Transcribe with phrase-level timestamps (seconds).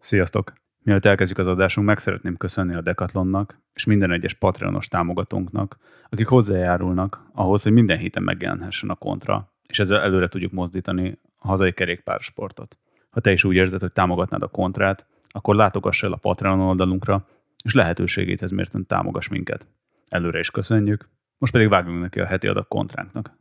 [0.00, 0.52] Sziasztok!
[0.82, 6.26] Mielőtt elkezdjük az adásunk, meg szeretném köszönni a Decathlonnak és minden egyes Patreonos támogatónknak, akik
[6.26, 11.72] hozzájárulnak ahhoz, hogy minden héten megjelenhessen a kontra, és ezzel előre tudjuk mozdítani a hazai
[11.72, 12.78] kerékpársportot.
[13.10, 17.26] Ha te is úgy érzed, hogy támogatnád a kontrát, akkor látogass el a Patreon oldalunkra,
[17.62, 19.66] és lehetőségét ez mérten támogass minket.
[20.08, 21.08] Előre is köszönjük,
[21.38, 23.38] most pedig vágjunk neki a heti adag kontránknak.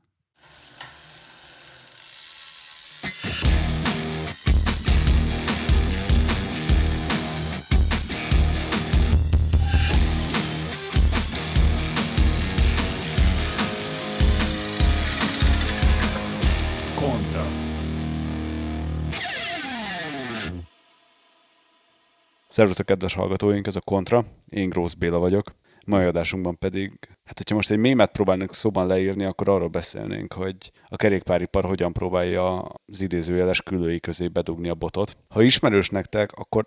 [22.59, 24.25] Szervusztok, kedves hallgatóink, ez a Kontra.
[24.49, 25.55] Én Grósz Béla vagyok.
[25.85, 30.55] Mai adásunkban pedig, hát hogyha most egy mémet próbálnak szóban leírni, akkor arról beszélnénk, hogy
[30.87, 35.17] a kerékpáripar hogyan próbálja az idézőjeles külői közé bedugni a botot.
[35.29, 36.65] Ha ismerős nektek, akkor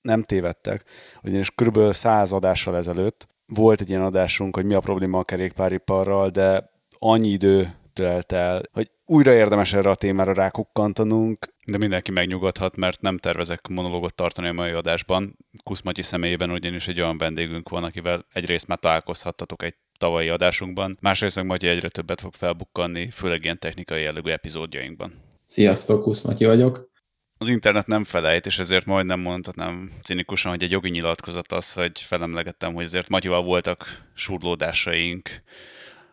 [0.00, 0.84] nem tévedtek,
[1.22, 1.92] ugyanis kb.
[1.92, 7.28] 100 adással ezelőtt volt egy ilyen adásunk, hogy mi a probléma a kerékpáriparral, de annyi
[7.28, 11.54] idő telt el, hogy újra érdemes erre a témára rákukkantanunk.
[11.66, 15.36] De mindenki megnyugodhat, mert nem tervezek monológot tartani a mai adásban.
[15.64, 21.36] Kuszmatyi személyében ugyanis egy olyan vendégünk van, akivel egyrészt már találkozhattatok egy tavalyi adásunkban, másrészt
[21.36, 25.12] meg Matyi egyre többet fog felbukkanni, főleg ilyen technikai jellegű epizódjainkban.
[25.44, 26.90] Sziasztok, Kuszmatyi vagyok.
[27.38, 32.00] Az internet nem felejt, és ezért majdnem mondhatnám cinikusan, hogy egy jogi nyilatkozat az, hogy
[32.00, 35.42] felemlegettem, hogy azért Matyival voltak surlódásaink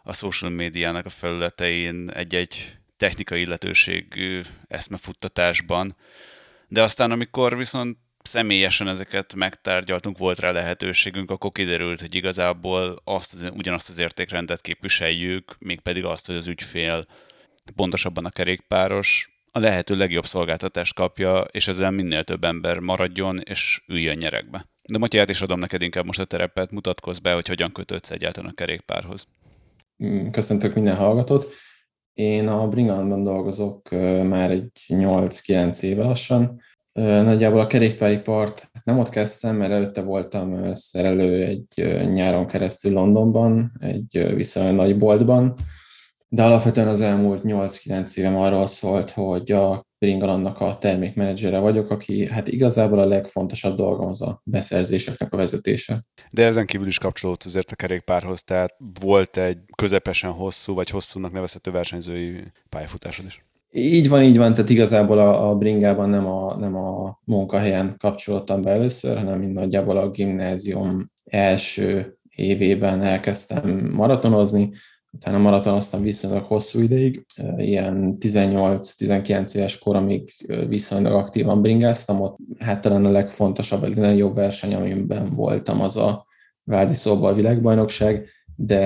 [0.08, 5.96] a social médiának a felületein egy-egy technikai illetőségű eszmefuttatásban.
[6.68, 13.34] De aztán, amikor viszont személyesen ezeket megtárgyaltunk, volt rá lehetőségünk, akkor kiderült, hogy igazából azt
[13.34, 17.06] az, ugyanazt az értékrendet képviseljük, mégpedig azt, hogy az ügyfél,
[17.76, 23.82] pontosabban a kerékpáros, a lehető legjobb szolgáltatást kapja, és ezzel minél több ember maradjon, és
[23.88, 24.66] üljön nyerekbe.
[24.82, 28.50] De Matyát is adom neked inkább most a terepet, mutatkozz be, hogy hogyan kötődsz egyáltalán
[28.50, 29.28] a kerékpárhoz.
[30.32, 31.48] Köszöntök minden hallgatót.
[32.14, 33.90] Én a Bringanban dolgozok
[34.24, 36.62] már egy 8-9 éve lassan.
[36.94, 44.34] Nagyjából a kerékpáripart nem ott kezdtem, mert előtte voltam szerelő egy nyáron keresztül Londonban, egy
[44.36, 45.54] viszonylag nagy boltban,
[46.28, 52.28] de alapvetően az elmúlt 8-9 évem arról szólt, hogy a Bringalannak a termékmenedzsere vagyok, aki
[52.28, 56.04] hát igazából a legfontosabb dolgom az a beszerzéseknek a vezetése.
[56.32, 61.32] De ezen kívül is kapcsolódott azért a kerékpárhoz, tehát volt egy közepesen hosszú, vagy hosszúnak
[61.32, 63.46] nevezhető versenyzői pályafutásod is.
[63.72, 68.62] Így van, így van, tehát igazából a, a bringában nem a, nem a munkahelyen kapcsolódtam
[68.62, 74.72] be először, hanem nagyjából a gimnázium első évében elkezdtem maratonozni,
[75.16, 77.26] utána maratonoztam viszonylag hosszú ideig,
[77.58, 80.32] ilyen 18-19 éves koromig
[80.68, 86.26] viszonylag aktívan bringáztam, ott hát talán a legfontosabb, a legnagyobb verseny, amiben voltam, az a
[86.64, 88.82] Vádi Szóba a világbajnokság, de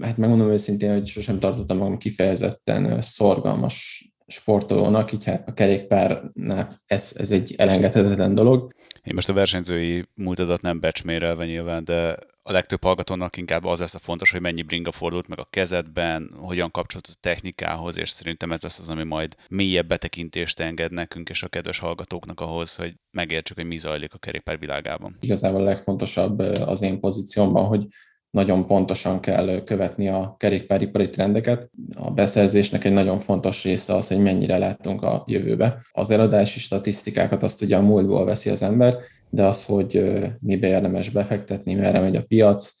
[0.00, 7.16] hát megmondom őszintén, hogy sosem tartottam magam kifejezetten szorgalmas sportolónak, így hát a kerékpárnál ez,
[7.18, 8.74] ez egy elengedhetetlen dolog.
[9.04, 12.16] Én most a versenyzői múltadat nem becsmérelve nyilván, de
[12.48, 16.30] a legtöbb hallgatónak inkább az lesz a fontos, hogy mennyi bringa fordult meg a kezedben,
[16.36, 21.28] hogyan kapcsolódott a technikához, és szerintem ez lesz az, ami majd mélyebb betekintést enged nekünk
[21.28, 25.16] és a kedves hallgatóknak ahhoz, hogy megértsük, hogy mi zajlik a kerékpár világában.
[25.20, 27.86] Igazából a legfontosabb az én pozíciómban, hogy
[28.30, 31.70] nagyon pontosan kell követni a kerékpáripari trendeket.
[31.94, 35.78] A beszerzésnek egy nagyon fontos része az, hogy mennyire látunk a jövőbe.
[35.90, 38.96] Az eladási statisztikákat azt ugye a múltból veszi az ember,
[39.36, 42.72] de az, hogy mibe érdemes befektetni, merre megy a piac,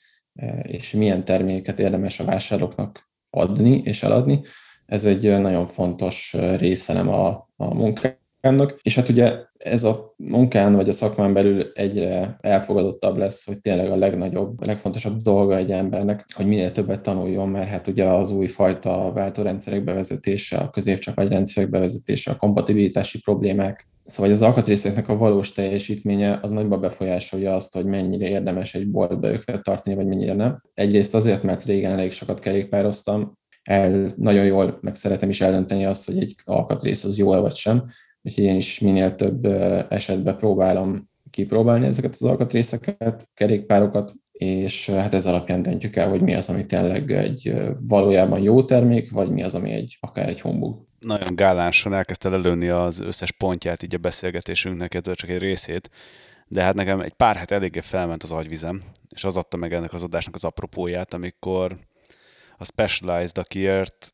[0.62, 4.42] és milyen terméket érdemes a vásárlóknak adni és eladni,
[4.86, 8.78] ez egy nagyon fontos része nem a, a munkának.
[8.82, 13.90] És hát ugye ez a munkán vagy a szakmán belül egyre elfogadottabb lesz, hogy tényleg
[13.90, 18.30] a legnagyobb, a legfontosabb dolga egy embernek, hogy minél többet tanuljon, mert hát ugye az
[18.30, 25.52] új fajta váltórendszerek bevezetése, a középcsapatrendszerek bevezetése, a kompatibilitási problémák, Szóval az alkatrészeknek a valós
[25.52, 30.62] teljesítménye az nagyban befolyásolja azt, hogy mennyire érdemes egy boltba őket tartani, vagy mennyire nem.
[30.74, 36.06] Egyrészt azért, mert régen elég sokat kerékpároztam, el, nagyon jól meg szeretem is eldönteni azt,
[36.06, 37.84] hogy egy alkatrész az jó vagy sem,
[38.22, 39.44] úgyhogy én is minél több
[39.88, 46.34] esetben próbálom kipróbálni ezeket az alkatrészeket, kerékpárokat, és hát ez alapján döntjük el, hogy mi
[46.34, 47.54] az, ami tényleg egy
[47.86, 50.85] valójában jó termék, vagy mi az, ami egy akár egy humbug.
[50.98, 55.90] Nagyon gálánsan elkezdte lelőni az összes pontját így a beszélgetésünknek, ebből csak egy részét,
[56.46, 59.92] de hát nekem egy pár hát eléggé felment az agyvizem, és az adta meg ennek
[59.92, 61.78] az adásnak az apropóját, amikor
[62.56, 64.12] a Specialized, akiért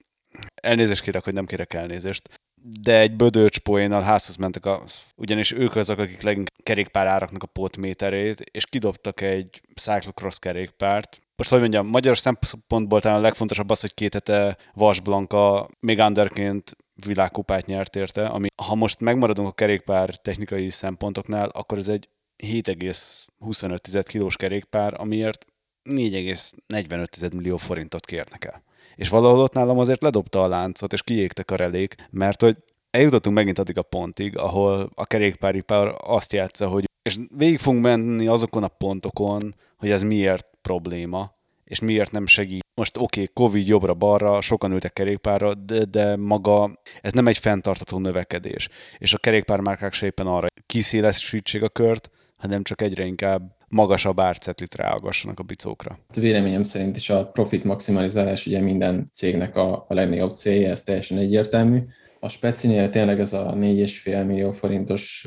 [0.54, 2.40] elnézést kérek, hogy nem kérek elnézést,
[2.80, 4.82] de egy bödölcs poénnal házhoz mentek, a,
[5.16, 11.20] ugyanis ők azok, akik leginkább kerékpár áraknak a potméterét, és kidobtak egy cyclocross kerékpárt.
[11.42, 15.98] Most, hogy mondjam, magyar szempontból talán a legfontosabb az, hogy két hete Vas Blanka még
[15.98, 22.08] underként világkupát nyert érte, ami ha most megmaradunk a kerékpár technikai szempontoknál, akkor ez egy
[22.44, 25.44] 7,25 kilós kerékpár, amiért
[25.90, 28.62] 4,45 millió forintot kérnek el.
[28.94, 32.56] És valahol ott nálam azért ledobta a láncot, és kiégtek a relék, mert hogy
[32.90, 38.26] eljutottunk megint addig a pontig, ahol a kerékpáripar azt játsza, hogy és végig fogunk menni
[38.26, 41.34] azokon a pontokon, hogy ez miért probléma,
[41.64, 42.64] és miért nem segít.
[42.74, 47.98] Most oké, okay, Covid jobbra-balra, sokan ültek kerékpárra, de, de maga, ez nem egy fenntartató
[47.98, 48.68] növekedés.
[48.98, 54.74] És a kerékpármárkák se éppen arra kiszélesítsék a kört, hanem csak egyre inkább magasabb árcetlit
[54.74, 55.98] ráagassanak a bicókra.
[56.14, 61.18] Véleményem szerint is a profit maximalizálás ugye minden cégnek a, a legnagyobb célja, ez teljesen
[61.18, 61.82] egyértelmű.
[62.20, 65.26] A specinél tényleg ez a 4,5 millió forintos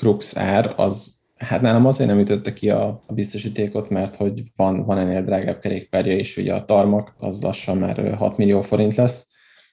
[0.00, 4.84] crux ár, az Hát nálam azért nem ütötte ki a, a biztosítékot, mert hogy van,
[4.84, 9.28] van ennél drágább kerékpárja is, ugye a tarmak, az lassan már 6 millió forint lesz,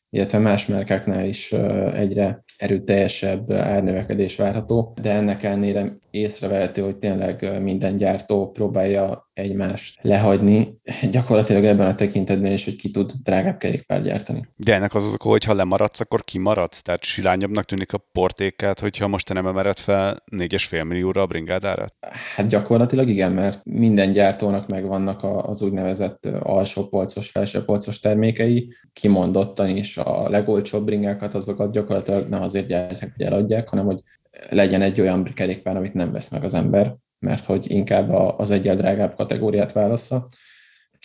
[0.10, 1.52] illetve más márkáknál is
[1.94, 10.78] egyre erőteljesebb árnövekedés várható, de ennek ellenére észrevehető, hogy tényleg minden gyártó próbálja egymást lehagyni,
[11.12, 14.48] gyakorlatilag ebben a tekintetben is, hogy ki tud drágább kerékpár gyártani.
[14.56, 16.82] De ennek az az oka, hogy ha lemaradsz, akkor kimaradsz?
[16.82, 21.94] Tehát silányabbnak tűnik a portékát, hogyha most te nem emered fel 4,5 millióra a bringádárat?
[22.36, 29.70] Hát gyakorlatilag igen, mert minden gyártónak megvannak az úgynevezett alsó polcos, felső polcos termékei, kimondottan
[29.70, 34.02] is a legolcsóbb bringákat, azokat gyakorlatilag nem azért gyártják, hogy eladják, hanem hogy
[34.50, 38.76] legyen egy olyan kerékpár, amit nem vesz meg az ember, mert hogy inkább az egyel
[38.76, 40.28] drágább kategóriát válassza.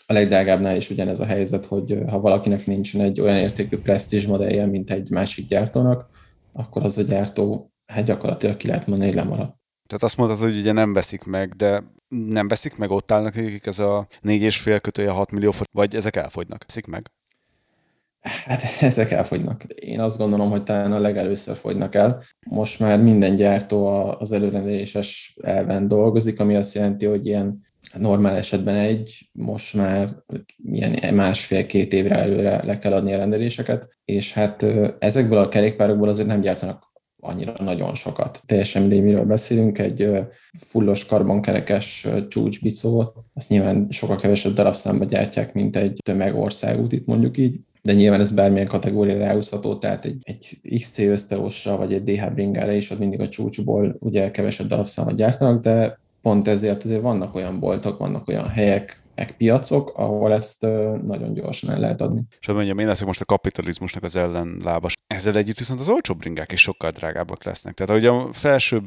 [0.06, 4.66] A legdrágábbnál is ugyanez a helyzet, hogy ha valakinek nincsen egy olyan értékű presztízs modellje,
[4.66, 6.08] mint egy másik gyártónak,
[6.52, 9.54] akkor az a gyártó hát gyakorlatilag ki lehet mondani, hogy lemarad.
[9.86, 13.66] Tehát azt mondtad, hogy ugye nem veszik meg, de nem veszik meg, ott állnak nekik
[13.66, 16.64] ez a 4,5 kötője 6 millió forint, vagy ezek elfogynak?
[16.66, 17.10] Veszik meg?
[18.22, 19.62] Hát ezek elfogynak.
[19.64, 22.22] Én azt gondolom, hogy talán a legelőször fogynak el.
[22.46, 23.86] Most már minden gyártó
[24.18, 27.60] az előrendeléses elven dolgozik, ami azt jelenti, hogy ilyen
[27.98, 30.08] normál esetben egy, most már
[30.72, 34.66] ilyen másfél-két évre előre le kell adni a rendeléseket, és hát
[34.98, 36.92] ezekből a kerékpárokból azért nem gyártanak
[37.24, 38.42] annyira nagyon sokat.
[38.46, 40.10] Teljesen mindegy, miről beszélünk, egy
[40.58, 47.92] fullos karbonkerekes csúcsbicó, azt nyilván sokkal kevesebb darabszámba gyártják, mint egy tömegországútit mondjuk így, de
[47.92, 52.90] nyilván ez bármilyen kategóriára ráhúzható, tehát egy, egy XC ösztelósra vagy egy DH bringára is
[52.90, 57.98] ott mindig a csúcsból ugye kevesebb darabszámot gyártanak, de pont ezért azért vannak olyan boltok,
[57.98, 60.62] vannak olyan helyek, meg piacok, ahol ezt
[61.06, 62.22] nagyon gyorsan el lehet adni.
[62.40, 64.94] És azt mondjam, én leszek most a kapitalizmusnak az ellenlábas.
[65.06, 67.74] Ezzel együtt viszont az olcsó bringák is sokkal drágábbak lesznek.
[67.74, 68.82] Tehát, hogy a felső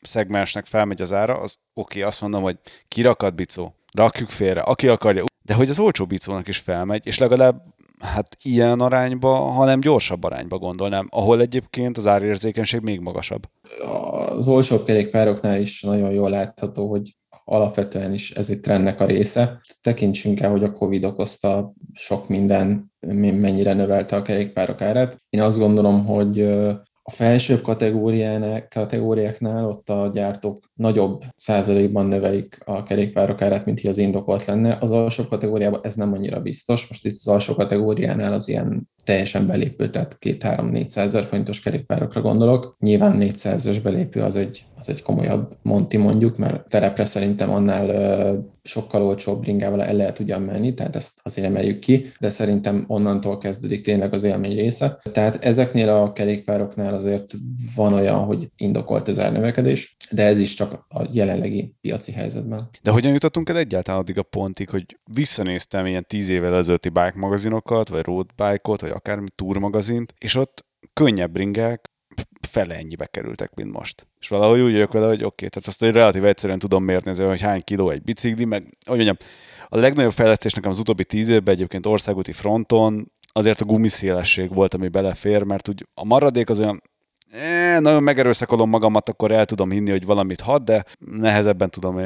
[0.00, 2.58] szegmensnek felmegy az ára, az oké, okay, azt mondom, hogy
[2.88, 7.73] kirakat bicó, rakjuk félre, aki akarja, de hogy az olcsó bicónak is felmegy, és legalább
[8.00, 13.42] hát ilyen arányba, hanem gyorsabb arányba gondolnám, ahol egyébként az árérzékenység még magasabb.
[14.28, 19.60] Az olcsóbb kerékpároknál is nagyon jól látható, hogy alapvetően is ez egy trendnek a része.
[19.80, 25.22] Tekintsünk el, hogy a Covid okozta sok minden, mennyire növelte a kerékpárok árát.
[25.30, 26.56] Én azt gondolom, hogy
[27.06, 27.60] a felsőbb
[28.68, 34.78] kategóriáknál ott a gyártók nagyobb százalékban növelik a kerékpárok árát, mint hogy az indokolt lenne.
[34.80, 36.88] Az alsó kategóriában ez nem annyira biztos.
[36.88, 42.76] Most itt az alsó kategóriánál az ilyen teljesen belépő, tehát 2-3-400 ezer forintos kerékpárokra gondolok.
[42.80, 47.86] Nyilván 400-es belépő az egy, az egy komolyabb monti mondjuk, mert terepre szerintem annál
[48.64, 53.38] sokkal olcsóbb bringával el lehet ugyan menni, tehát ezt azért emeljük ki, de szerintem onnantól
[53.38, 55.00] kezdődik tényleg az élmény része.
[55.12, 57.32] Tehát ezeknél a kerékpároknál azért
[57.74, 62.60] van olyan, hogy indokolt az elnövekedés, de ez is csak a jelenlegi piaci helyzetben.
[62.82, 67.14] De hogyan jutottunk el egyáltalán addig a pontig, hogy visszanéztem ilyen tíz évvel ezelőtti bike
[67.16, 71.92] magazinokat, vagy road bike-ot, vagy akármi tour magazint, és ott könnyebb bringák
[72.48, 74.06] fele ennyibe kerültek, mint most.
[74.20, 77.24] És valahogy úgy vagyok vele, hogy oké, okay, tehát azt hogy relatív egyszerűen tudom mérni,
[77.24, 79.16] hogy hány kiló egy bicikli, meg hogy mondjam,
[79.68, 84.74] a legnagyobb fejlesztés nekem az utóbbi tíz évben egyébként országúti fronton azért a gumiszélesség volt,
[84.74, 86.82] ami belefér, mert úgy a maradék az olyan
[87.32, 91.98] eh, nagyon megerőszakolom magamat, akkor el tudom hinni, hogy valamit had, de nehezebben tudom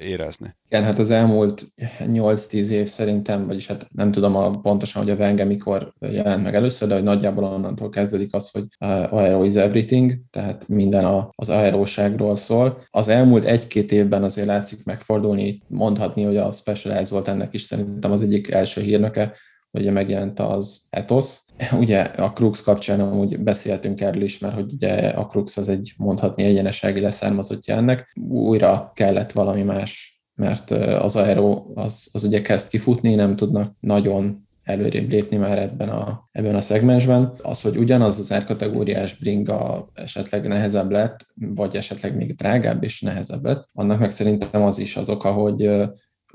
[0.00, 0.54] érezni.
[0.68, 1.66] Igen, hát az elmúlt
[1.98, 6.54] 8-10 év szerintem, vagyis hát nem tudom a, pontosan, hogy a Venge mikor jelent meg
[6.54, 8.64] először, de hogy nagyjából onnantól kezdődik az, hogy
[9.10, 12.82] aero is everything, tehát minden a, az aeróságról szól.
[12.90, 18.12] Az elmúlt egy-két évben azért látszik megfordulni, mondhatni, hogy a Specialized volt ennek is szerintem
[18.12, 19.32] az egyik első hírnöke,
[19.74, 21.38] ugye megjelent az Ethos.
[21.80, 25.94] Ugye a Crux kapcsán amúgy beszéltünk erről is, mert hogy ugye a Crux az egy
[25.96, 28.16] mondhatni egyenesági leszármazottja ennek.
[28.28, 34.46] Újra kellett valami más, mert az Aero az, az ugye kezd kifutni, nem tudnak nagyon
[34.64, 37.32] előrébb lépni már ebben a, ebben a szegmensben.
[37.42, 43.44] Az, hogy ugyanaz az árkategóriás bringa esetleg nehezebb lett, vagy esetleg még drágább és nehezebb
[43.44, 45.70] lett, annak meg szerintem az is az oka, hogy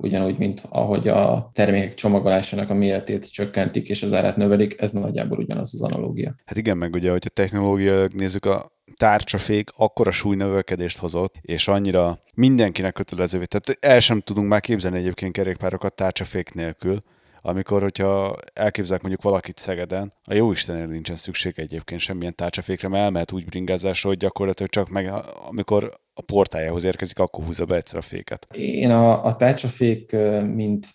[0.01, 5.37] ugyanúgy, mint ahogy a termékek csomagolásának a méretét csökkentik és az árát növelik, ez nagyjából
[5.37, 6.35] ugyanaz az analógia.
[6.45, 12.93] Hát igen, meg ugye, hogyha technológia nézzük, a tárcsafék akkora súlynövekedést hozott, és annyira mindenkinek
[12.93, 13.43] kötelezővé.
[13.45, 17.03] Tehát el sem tudunk már képzelni egyébként kerékpárokat tárcsafék nélkül,
[17.41, 23.03] amikor, hogyha elképzelek mondjuk valakit Szegeden, a jó Istenért nincsen szükség egyébként semmilyen tárcsafékre, mert
[23.03, 25.11] elmehet úgy bringázásra, hogy gyakorlatilag csak meg,
[25.47, 28.47] amikor a portájához érkezik, akkor húzza be egyszer a féket.
[28.55, 30.15] Én a, a tárcsafék,
[30.53, 30.88] mint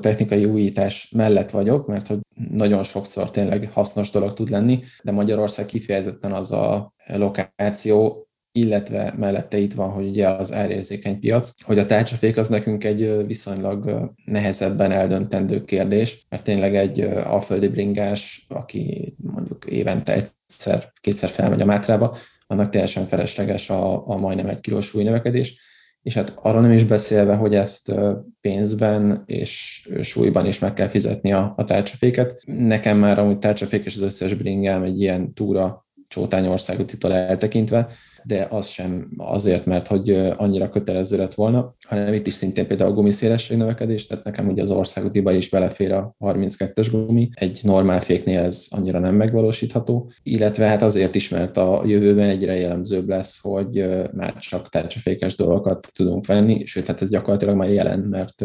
[0.00, 2.18] technikai újítás mellett vagyok, mert hogy
[2.50, 9.58] nagyon sokszor tényleg hasznos dolog tud lenni, de Magyarország kifejezetten az a lokáció, illetve mellette
[9.58, 14.90] itt van, hogy ugye az árérzékeny piac, hogy a tárcsafék az nekünk egy viszonylag nehezebben
[14.90, 22.16] eldöntendő kérdés, mert tényleg egy alföldi bringás, aki mondjuk évente egyszer, kétszer felmegy a Mátrába,
[22.50, 25.60] annak teljesen felesleges a, a majdnem egy kilós súlynövekedés,
[26.02, 27.94] és hát arról nem is beszélve, hogy ezt
[28.40, 32.42] pénzben és súlyban is meg kell fizetni a, a tárcsaféket.
[32.44, 37.88] Nekem már amúgy tárcsafék és az összes bringám egy ilyen túra csótányországútitól eltekintve,
[38.24, 42.90] de az sem azért, mert hogy annyira kötelező lett volna, hanem itt is szintén például
[42.90, 48.00] a gumiszélesség növekedés, tehát nekem ugye az országútiba is belefér a 32-es gumi, egy normál
[48.00, 53.38] féknél ez annyira nem megvalósítható, illetve hát azért is, mert a jövőben egyre jellemzőbb lesz,
[53.42, 58.44] hogy már csak tárcsafékes dolgokat tudunk venni, sőt, hát ez gyakorlatilag már jelen, mert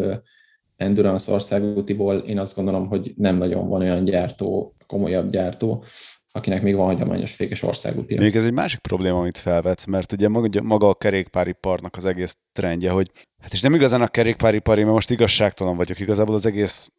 [0.78, 5.84] Endurance országútiból én azt gondolom, hogy nem nagyon van olyan gyártó, komolyabb gyártó,
[6.36, 8.22] akinek még van hagyományos fékes országútja.
[8.22, 12.38] Még ez egy másik probléma, amit felvetsz, mert ugye maga, maga a kerékpáriparnak az egész
[12.52, 13.12] trendje, hogy
[13.42, 16.92] hát és nem igazán a kerékpáripari, mert most igazságtalan vagyok, igazából az egész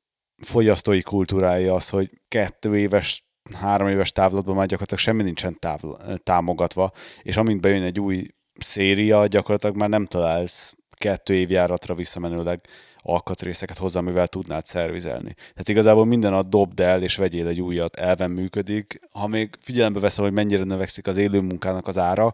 [0.42, 6.92] fogyasztói kultúrája az, hogy kettő éves, három éves távlatban már gyakorlatilag semmi nincsen távl- támogatva,
[7.22, 12.60] és amint bejön egy új széria, gyakorlatilag már nem találsz kettő évjáratra visszamenőleg
[12.98, 15.34] alkatrészeket hozzá, amivel tudnád szervizelni.
[15.34, 19.00] Tehát igazából minden a dobd el és vegyél egy újat elven működik.
[19.10, 22.32] Ha még figyelembe veszem, hogy mennyire növekszik az élő munkának az ára,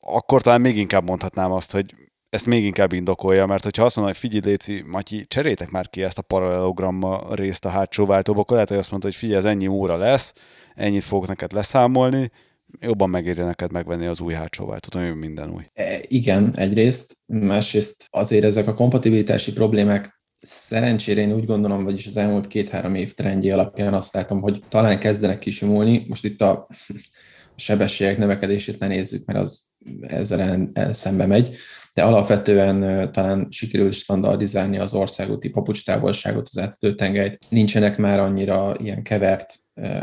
[0.00, 1.94] akkor talán még inkább mondhatnám azt, hogy
[2.30, 6.02] ezt még inkább indokolja, mert hogyha azt mondom, hogy figyelj Léci, Matyi, cserétek már ki
[6.02, 9.44] ezt a paralelogramma részt a hátsó váltóba, akkor lehet, hogy azt mondta, hogy figyelj, ez
[9.44, 10.32] ennyi óra lesz,
[10.74, 12.30] ennyit fogok neked leszámolni,
[12.80, 15.62] jobban megéri neked megvenni az új hátsó váltót, ami minden új.
[15.72, 22.16] E, igen, egyrészt, másrészt azért ezek a kompatibilitási problémák szerencsére én úgy gondolom, vagyis az
[22.16, 26.04] elmúlt két-három év trendje alapján azt látom, hogy talán kezdenek kisimulni.
[26.08, 26.68] Most itt a
[27.56, 31.56] sebességek növekedését ne nézzük, mert az ezzel el, szembe megy,
[31.94, 37.38] de alapvetően talán sikerül standardizálni az országúti papucstávolságot, az átütőtengelyt.
[37.48, 39.54] Nincsenek már annyira ilyen kevert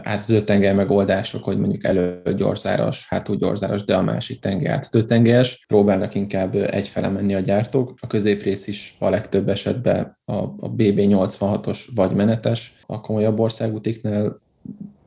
[0.03, 5.65] átütő tengely megoldások, hogy mondjuk elő gyorszáros, hátul gyorszáros, de a másik tengely átütő tengelyes.
[5.67, 7.93] Próbálnak inkább egyfele menni a gyártók.
[8.01, 14.41] A középrész is a legtöbb esetben a, a BB86-os vagy menetes, a komolyabb országútiknál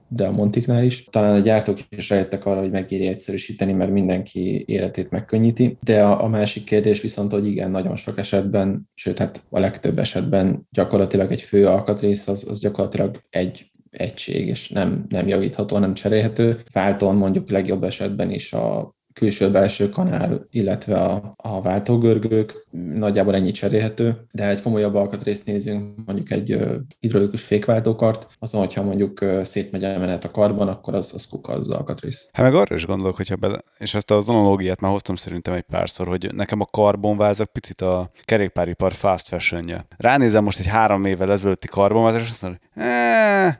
[0.08, 1.04] de a Montiknál is.
[1.04, 5.78] Talán a gyártók is rájöttek arra, hogy megéri egyszerűsíteni, mert mindenki életét megkönnyíti.
[5.80, 9.98] De a, a másik kérdés viszont, hogy igen, nagyon sok esetben, sőt, hát a legtöbb
[9.98, 15.94] esetben gyakorlatilag egy fő alkatrész az, az gyakorlatilag egy egység, és nem, nem javítható, nem
[15.94, 16.62] cserélhető.
[16.72, 24.26] Válton mondjuk legjobb esetben is a külső-belső kanál, illetve a, a váltógörgők, nagyjából ennyi cserélhető,
[24.32, 26.58] de egy komolyabb alkatrészt nézünk, mondjuk egy
[27.00, 31.68] hidrolikus fékváltókart, azon, hogyha mondjuk szétmegy a menet a karban, akkor az, az kuka az
[31.68, 32.28] alkatrész.
[32.32, 35.64] Hát meg arra is gondolok, hogyha bele, és ezt az analógiát már hoztam szerintem egy
[35.70, 41.32] párszor, hogy nekem a karbonvázak picit a kerékpáripar fast fashion Ránézem most egy három évvel
[41.32, 42.74] ezelőtti karbonvázak, és azt mondom, hogy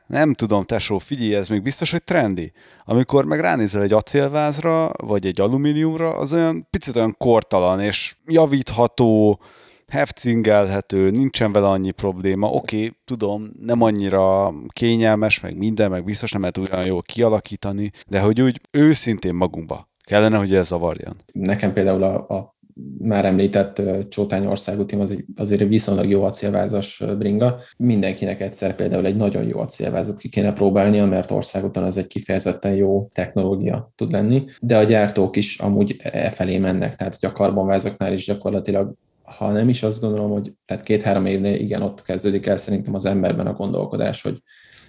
[0.07, 2.53] nem tudom, tesó, figyelj, ez még biztos, hogy trendi.
[2.85, 9.41] Amikor meg ránézel egy acélvázra, vagy egy alumíniumra, az olyan picit olyan kortalan, és javítható,
[9.87, 12.51] hefcingelhető, nincsen vele annyi probléma.
[12.51, 17.91] Oké, okay, tudom, nem annyira kényelmes, meg minden, meg biztos nem lehet olyan jól kialakítani,
[18.09, 21.17] de hogy úgy őszintén magunkba kellene, hogy ez zavarjon.
[21.33, 22.56] Nekem például a, a
[22.99, 27.59] már említett Csótány országútim az azért egy viszonylag jó acélvázas bringa.
[27.77, 32.75] Mindenkinek egyszer például egy nagyon jó acélvázat ki kéne próbálnia, mert országúton az egy kifejezetten
[32.75, 38.13] jó technológia tud lenni, de a gyártók is amúgy e felé mennek, tehát a karbonvázaknál
[38.13, 38.95] is gyakorlatilag
[39.27, 43.05] ha nem is azt gondolom, hogy tehát két-három évnél igen, ott kezdődik el szerintem az
[43.05, 44.43] emberben a gondolkodás, hogy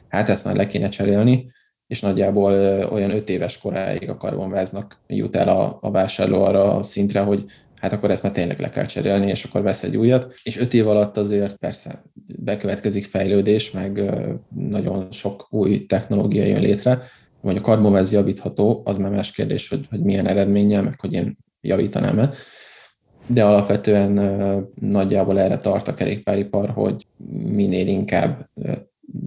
[0.07, 1.45] hát ezt már le kéne cserélni,
[1.87, 2.53] és nagyjából
[2.91, 7.45] olyan öt éves koráig a karbonváznak jut el a, a vásárló arra a szintre, hogy
[7.79, 10.33] hát akkor ezt már tényleg le kell cserélni, és akkor vesz egy újat.
[10.43, 12.03] És öt év alatt azért persze
[12.39, 14.11] bekövetkezik fejlődés, meg
[14.55, 17.01] nagyon sok új technológia jön létre,
[17.41, 21.37] vagy a karbonváz javítható, az már más kérdés, hogy, hogy milyen eredménnyel, meg hogy én
[21.61, 22.31] javítanám-e.
[23.27, 24.11] De alapvetően
[24.81, 27.05] nagyjából erre tart a kerékpáripar, hogy
[27.43, 28.49] minél inkább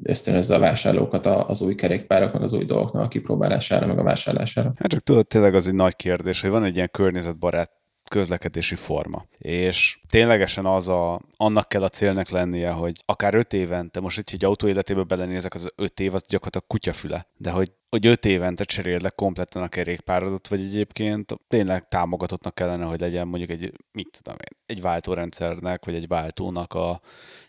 [0.02, 4.73] ösztönözze a vásárlókat az új kerékpárok, az új dolgoknak a kipróbálására, meg a vásárlására.
[4.76, 7.79] Hát csak tudod, tényleg az egy nagy kérdés, hogy van egy ilyen környezetbarát
[8.11, 9.26] közlekedési forma.
[9.38, 14.31] És ténylegesen az a, annak kell a célnak lennie, hogy akár öt évente, most így,
[14.31, 18.64] hogy autó életébe belenézek, az öt év az gyakorlatilag kutyafüle, de hogy, hogy öt évente
[18.64, 24.19] cseréld le kompletten a kerékpárodat, vagy egyébként tényleg támogatottnak kellene, hogy legyen mondjuk egy, mit
[24.23, 27.00] tudom én, egy váltórendszernek, vagy egy váltónak a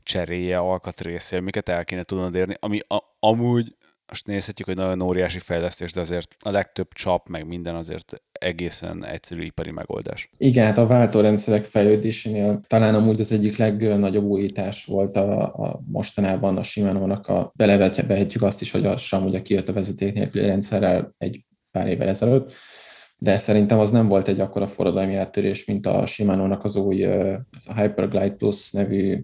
[0.04, 3.76] cseréje, alkatrésze, amiket el kéne tudnod érni, ami a, amúgy
[4.12, 9.06] most nézhetjük, hogy nagyon óriási fejlesztés, de azért a legtöbb csap, meg minden azért egészen
[9.06, 10.30] egyszerű ipari megoldás.
[10.38, 16.58] Igen, hát a váltórendszerek fejlődésénél talán amúgy az egyik legnagyobb újítás volt a, a mostanában
[16.58, 21.16] a Shimano-nak a belevethetjük azt is, hogy a SRAM ugye kijött a vezeték nélküli rendszerrel
[21.18, 22.54] egy pár évvel ezelőtt,
[23.18, 27.68] de szerintem az nem volt egy akkora forradalmi áttörés, mint a Shimano-nak az új az
[27.68, 29.24] a Hyperglide Plus nevű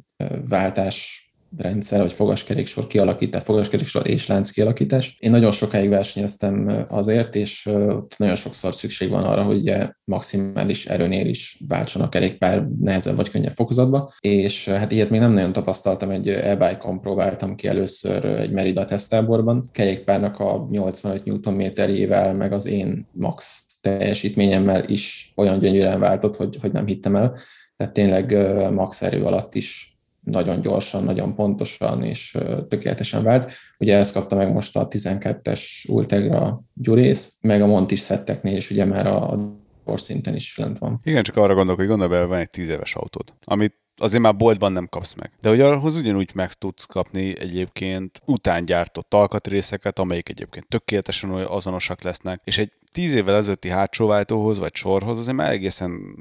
[0.50, 1.27] váltás
[1.58, 5.18] rendszer, vagy fogaskeréksor kialakítás, fogaskeréksor és lánc kialakítás.
[5.20, 7.70] Én nagyon sokáig versenyeztem azért, és
[8.18, 13.30] nagyon sokszor szükség van arra, hogy ugye maximális erőnél is váltson a kerékpár nehezebb vagy
[13.30, 18.52] könnyebb fokozatba, és hát ilyet még nem nagyon tapasztaltam, egy e-bike-on próbáltam ki először egy
[18.52, 26.36] Merida tesztáborban, kerékpárnak a 85 Nm-jével, meg az én max teljesítményemmel is olyan gyönyörűen váltott,
[26.36, 27.38] hogy, hogy nem hittem el.
[27.78, 28.38] Tehát tényleg
[28.72, 29.97] max erő alatt is
[30.32, 33.52] nagyon gyorsan, nagyon pontosan és tökéletesen vált.
[33.80, 38.86] Ugye ezt kapta meg most a 12-es Ultegra Gyurész, meg a Montis szetteknél is ugye
[38.86, 41.00] már a szinten is lent van.
[41.04, 44.72] Igen, csak arra gondolok, hogy gondolj van egy 10 éves autód, amit azért már boltban
[44.72, 45.32] nem kapsz meg.
[45.42, 52.42] De hogy ahhoz ugyanúgy meg tudsz kapni egyébként utángyártott alkatrészeket, amelyik egyébként tökéletesen azonosak lesznek,
[52.44, 56.16] és egy tíz évvel ezelőtti hátsóváltóhoz vagy sorhoz azért már egészen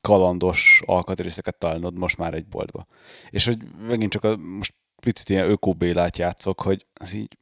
[0.00, 2.86] kalandos alkatrészeket találnod most már egy boltba.
[3.30, 7.36] És hogy megint csak a, most picit ilyen ökóbélát játszok, hogy az így,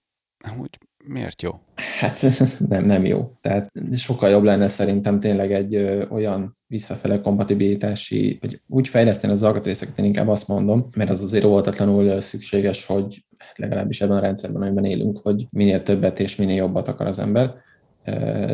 [0.56, 1.60] hogy miért jó?
[2.00, 2.24] Hát
[2.68, 3.32] nem, nem jó.
[3.40, 9.42] Tehát sokkal jobb lenne szerintem tényleg egy ö, olyan visszafele kompatibilitási, hogy úgy fejleszteni az
[9.42, 13.24] alkatrészeket, én inkább azt mondom, mert az azért óvatatlanul szükséges, hogy
[13.56, 17.54] legalábbis ebben a rendszerben, amiben élünk, hogy minél többet és minél jobbat akar az ember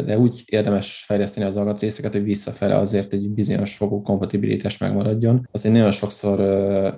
[0.05, 5.49] de úgy érdemes fejleszteni az alkatrészeket, hogy visszafele azért egy bizonyos fokú kompatibilitás megmaradjon.
[5.53, 6.37] Azért nagyon sokszor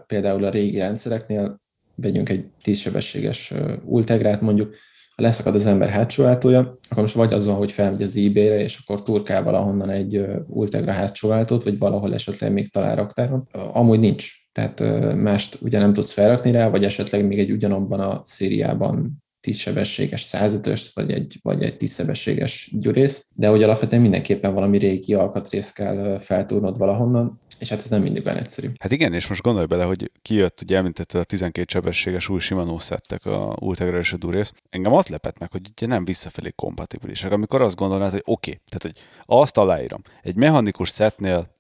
[0.07, 1.61] például a régi rendszereknél
[1.95, 3.55] vegyünk egy tízsebességes
[3.85, 4.75] ultegrát mondjuk,
[5.17, 8.81] ha leszakad az ember hátsó váltója, akkor most vagy azon, hogy felmegy az eBay-re, és
[8.85, 13.49] akkor turkál valahonnan egy Ultegra hátsó váltót, vagy valahol esetleg még talál raktáron.
[13.73, 14.33] Amúgy nincs.
[14.53, 14.81] Tehát
[15.15, 20.87] mást ugye nem tudsz felrakni rá, vagy esetleg még egy ugyanabban a szériában tízsebességes 105-ös,
[20.95, 26.79] vagy egy, vagy egy tízsebességes gyurészt, de hogy alapvetően mindenképpen valami régi alkatrészt kell feltúrnod
[26.79, 28.71] valahonnan, és hát ez nem mindig olyan egyszerű.
[28.79, 32.79] Hát igen, és most gondolj bele, hogy kijött, ugye említetted a 12 sebességes új Shimano
[32.79, 34.53] szettek, a Ultegra és a Durész.
[34.71, 37.33] Engem az lepett meg, hogy ugye nem visszafelé kompatibilisek.
[37.33, 39.05] Amikor azt gondolnád, hogy oké, okay, tehát hogy
[39.37, 41.55] azt aláírom, egy mechanikus szetnél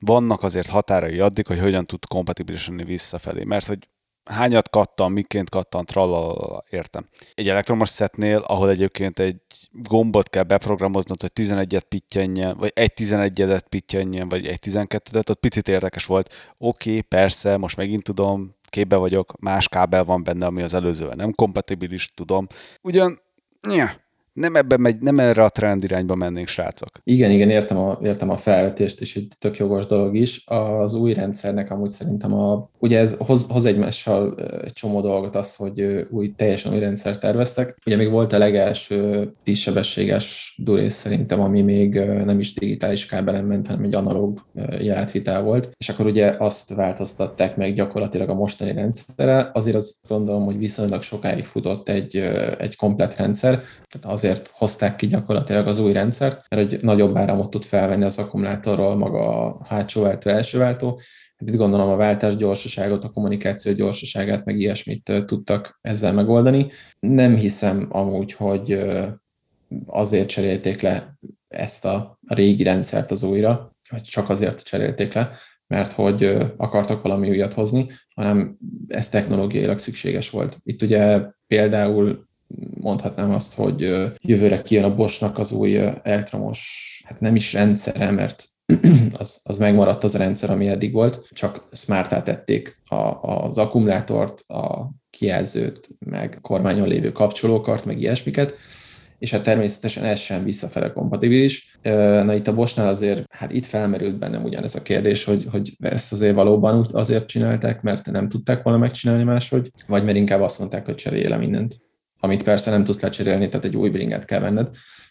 [0.00, 3.88] vannak azért határai addig, hogy hogyan tud kompatibilis lenni visszafelé, mert hogy
[4.28, 7.08] hányat kattan, miként kattan, tralala, értem.
[7.34, 9.36] Egy elektromos szetnél, ahol egyébként egy
[9.72, 15.68] gombot kell beprogramoznod, hogy 11-et pittyenjen, vagy egy 11-et pittyenjen, vagy egy 12-et, ott picit
[15.68, 16.34] érdekes volt.
[16.58, 21.14] Oké, okay, persze, most megint tudom, képbe vagyok, más kábel van benne, ami az előzővel
[21.16, 22.46] nem kompatibilis, tudom.
[22.82, 23.18] Ugyan,
[23.68, 23.94] nyeh,
[24.38, 26.90] nem ebben megy, nem erre a trend irányba mennénk, srácok.
[27.04, 30.44] Igen, igen, értem a, értem a felvetést, és egy tök jogos dolog is.
[30.46, 35.54] Az új rendszernek amúgy szerintem a, ugye ez hoz, hoz egymással egy csomó dolgot az,
[35.54, 37.76] hogy új, teljesen új rendszer terveztek.
[37.86, 43.66] Ugye még volt a legelső tízsebességes durész szerintem, ami még nem is digitális kábelen ment,
[43.66, 44.40] hanem egy analóg
[44.80, 49.50] jelátvitel volt, és akkor ugye azt változtatták meg gyakorlatilag a mostani rendszerre.
[49.52, 52.16] Azért azt gondolom, hogy viszonylag sokáig futott egy,
[52.58, 57.16] egy komplet rendszer, tehát azért azért hozták ki gyakorlatilag az új rendszert, mert egy nagyobb
[57.16, 61.00] áramot tud felvenni az akkumulátorról maga a hátsó váltó, első váltó.
[61.36, 66.70] Hát itt gondolom a váltás gyorsaságot, a kommunikáció gyorsaságát, meg ilyesmit tudtak ezzel megoldani.
[67.00, 68.84] Nem hiszem amúgy, hogy
[69.86, 75.30] azért cserélték le ezt a régi rendszert az újra, vagy csak azért cserélték le,
[75.66, 78.56] mert hogy akartak valami újat hozni, hanem
[78.88, 80.58] ez technológiailag szükséges volt.
[80.62, 82.27] Itt ugye például
[82.80, 83.80] mondhatnám azt, hogy
[84.20, 88.48] jövőre kijön a Boschnak az új elektromos, hát nem is rendszere, mert
[89.18, 94.40] az, az megmaradt az a rendszer, ami eddig volt, csak smartá tették a, az akkumulátort,
[94.40, 98.54] a kijelzőt, meg kormányon lévő kapcsolókart, meg ilyesmiket,
[99.18, 101.78] és hát természetesen ez sem visszafele kompatibilis.
[101.82, 106.12] Na itt a Bosnál azért, hát itt felmerült bennem ugyanez a kérdés, hogy, hogy ezt
[106.12, 110.84] azért valóban azért csinálták, mert nem tudták volna megcsinálni máshogy, vagy mert inkább azt mondták,
[110.84, 111.76] hogy cserélj le mindent.
[112.20, 114.68] Amit persze nem tudsz lecserélni, tehát egy új bringet kell venned,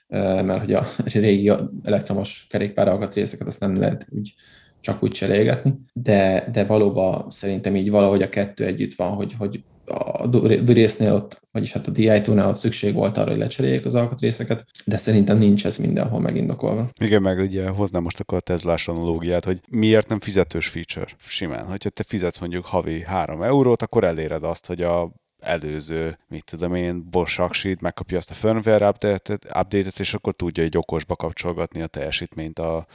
[0.07, 1.51] mert hogy a régi
[1.83, 4.33] elektromos kerékpár alkatrészeket azt nem lehet úgy
[4.79, 9.63] csak úgy cserélgetni, de, de valóban szerintem így valahogy a kettő együtt van, hogy, hogy
[9.87, 14.65] a Durésznél ott, vagyis hát a DI2-nál ott szükség volt arra, hogy lecseréljék az alkatrészeket,
[14.85, 16.89] de szerintem nincs ez mindenhol megindokolva.
[17.01, 21.65] Igen, meg ugye hoznám most akkor a Teslás analógiát, hogy miért nem fizetős feature simán.
[21.65, 26.75] Hogyha te fizetsz mondjuk havi 3 eurót, akkor eléred azt, hogy a előző, mit tudom
[26.75, 31.81] én, Bosch Aksit megkapja azt a firmware update-et, update és akkor tudja egy okosba kapcsolgatni
[31.81, 32.87] a teljesítményt a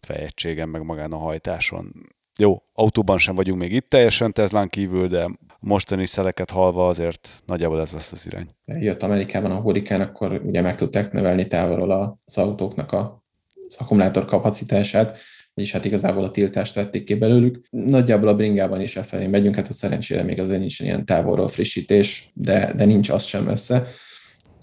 [0.00, 1.92] fejegységen, meg magán a hajtáson.
[2.38, 7.80] Jó, autóban sem vagyunk még itt teljesen Teslán kívül, de mostani szeleket halva azért nagyjából
[7.80, 8.48] ez lesz az irány.
[8.64, 13.24] Jött Amerikában a hurikán, akkor ugye meg tudták növelni távolról az autóknak a,
[13.66, 15.18] az akkumulátor kapacitását,
[15.54, 17.60] vagyis hát igazából a tiltást vették ki belőlük.
[17.70, 22.30] Nagyjából a bringában is e megyünk, hát a szerencsére még azért nincs ilyen távolról frissítés,
[22.34, 23.86] de, de nincs az sem messze.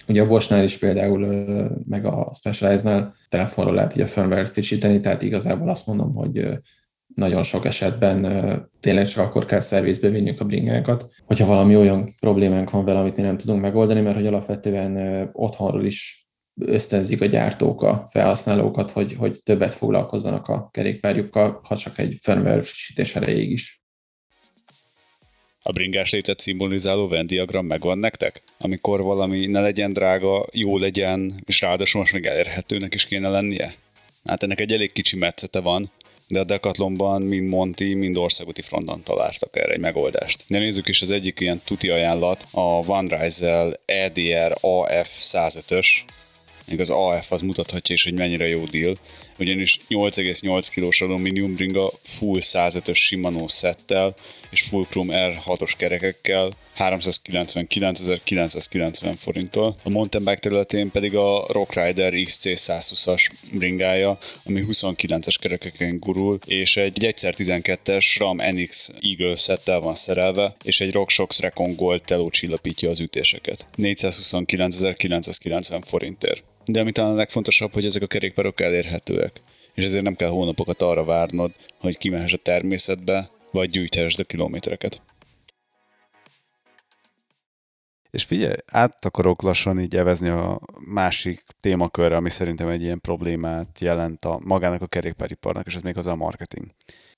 [0.07, 1.19] Ugye a Boschnál is például,
[1.87, 6.47] meg a Specialized-nál telefonról lehet ugye firmware frissíteni, tehát igazából azt mondom, hogy
[7.15, 8.21] nagyon sok esetben
[8.79, 13.15] tényleg csak akkor kell szervizbe vinnünk a bringákat, hogyha valami olyan problémánk van vele, amit
[13.15, 16.18] mi nem tudunk megoldani, mert hogy alapvetően otthonról is
[16.59, 22.61] ösztönzik a gyártók a felhasználókat, hogy, hogy többet foglalkozzanak a kerékpárjukkal, ha csak egy firmware
[22.61, 23.81] frissítés erejéig is.
[25.61, 28.43] A bringás létet szimbolizáló Venn diagram megvan nektek?
[28.57, 33.73] Amikor valami ne legyen drága, jó legyen, és ráadásul most meg elérhetőnek is kéne lennie?
[34.25, 35.91] Hát ennek egy elég kicsi metszete van,
[36.27, 40.43] de a Decathlonban mind Monti, mind országúti fronton találtak erre egy megoldást.
[40.47, 45.87] De nézzük is az egyik ilyen tuti ajánlat, a OneRise EDR AF 105-ös,
[46.69, 48.95] még az AF az mutathatja is, hogy mennyire jó deal,
[49.39, 54.13] ugyanis 8,8 kilós alumínium bringa full 105-ös Shimano szettel
[54.49, 59.75] és full chrome R6-os kerekekkel 399.990 forinttól.
[59.83, 66.39] A mountain bike területén pedig a Rock Rider XC 120-as bringája, ami 29-es kerekeken gurul,
[66.45, 72.29] és egy 1x12-es RAM NX Eagle szettel van szerelve, és egy RockShox Recon Gold teló
[72.29, 73.67] csillapítja az ütéseket.
[73.77, 79.41] 429.990 forintért de ami talán a legfontosabb, hogy ezek a kerékpárok elérhetőek.
[79.73, 85.01] És ezért nem kell hónapokat arra várnod, hogy kimehess a természetbe, vagy gyűjthessd a kilométereket.
[88.09, 93.79] És figyelj, át akarok lassan így evezni a másik témakörre, ami szerintem egy ilyen problémát
[93.79, 96.65] jelent a magának a kerékpáriparnak, és ez még az a marketing.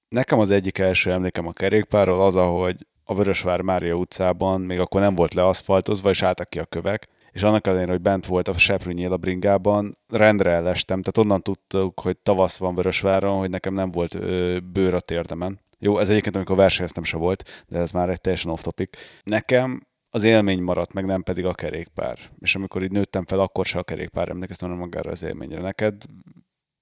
[0.10, 5.02] Nekem az egyik első emlékem a kerékpárról az, ahogy a Vörösvár Mária utcában még akkor
[5.02, 8.58] nem volt leaszfaltozva, és álltak ki a kövek, és annak ellenére, hogy bent volt a
[8.58, 13.92] Seprűnyél a bringában, rendre elestem, tehát onnan tudtuk, hogy tavasz van Vörösváron, hogy nekem nem
[13.92, 15.60] volt ö, bőr a térdemen.
[15.80, 18.98] Jó, ez egyébként, amikor versenyeztem se volt, de ez már egy teljesen off topic.
[19.24, 22.18] Nekem az élmény maradt, meg nem pedig a kerékpár.
[22.40, 25.62] És amikor így nőttem fel, akkor se a kerékpár emlékeztem hanem magára az élményre.
[25.62, 25.96] Neked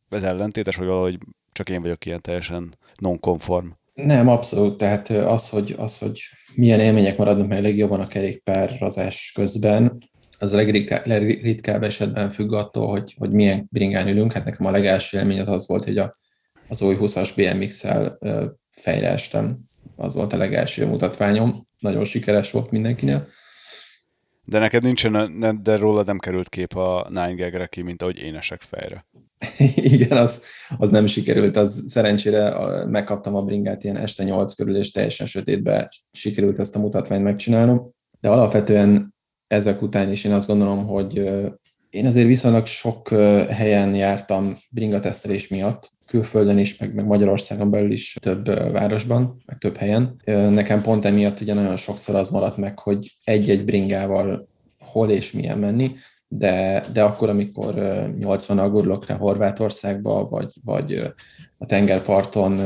[0.09, 1.17] ez ellentétes, hogy valahogy
[1.51, 3.67] csak én vagyok ilyen teljesen non-konform?
[3.93, 4.77] Nem, abszolút.
[4.77, 6.21] Tehát az, hogy, az, hogy
[6.55, 10.09] milyen élmények maradnak meg legjobban a kerékpárazás közben,
[10.39, 14.33] az a legritkább, legritkább esetben függ attól, hogy, hogy milyen bringán ülünk.
[14.33, 16.17] Hát nekem a legelső élmény az, az volt, hogy a,
[16.67, 18.17] az új 20-as BMX-el
[18.69, 19.59] fejre estem.
[19.95, 21.67] Az volt a legelső mutatványom.
[21.79, 23.27] Nagyon sikeres volt mindenkinél.
[24.43, 28.35] De neked nincsen, de róla nem került kép a Nine Gagre ki, mint ahogy én
[28.35, 29.07] esek fejre.
[29.93, 30.43] Igen, az,
[30.77, 35.91] az nem sikerült, az szerencsére megkaptam a bringát ilyen este 8 körül, és teljesen sötétbe
[36.11, 37.91] sikerült ezt a mutatványt megcsinálnom.
[38.19, 39.13] De alapvetően
[39.49, 41.17] ezek után is én azt gondolom, hogy
[41.89, 43.09] én azért viszonylag sok
[43.49, 49.77] helyen jártam bringatesztelés miatt, külföldön is, meg, meg Magyarországon belül is több városban, meg több
[49.77, 50.15] helyen.
[50.25, 54.47] Nekem pont emiatt ugye nagyon sokszor az maradt meg, hogy egy-egy bringával
[54.79, 55.91] hol és milyen menni,
[56.27, 57.73] de, de akkor, amikor
[58.17, 61.13] 80 gurulok le Horvátországba, vagy, vagy
[61.57, 62.59] a tengerparton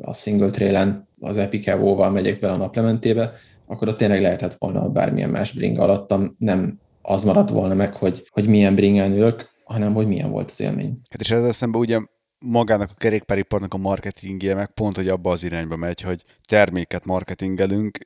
[0.00, 3.32] a single trailen az Epic Evo-val megyek bele a naplementébe,
[3.74, 8.28] akkor ott tényleg lehetett volna bármilyen más bringa alattam, nem az maradt volna meg, hogy,
[8.30, 11.00] hogy milyen bringán ülök, hanem hogy milyen volt az élmény.
[11.10, 12.00] Hát és ezzel szemben ugye
[12.38, 17.98] magának a kerékpáriparnak a marketingje meg pont, hogy abba az irányba megy, hogy terméket marketingelünk,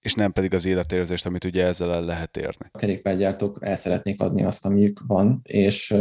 [0.00, 2.66] és nem pedig az életérzést, amit ugye ezzel el lehet érni.
[2.70, 5.94] A kerékpárgyártók el szeretnék adni azt, amiük van, és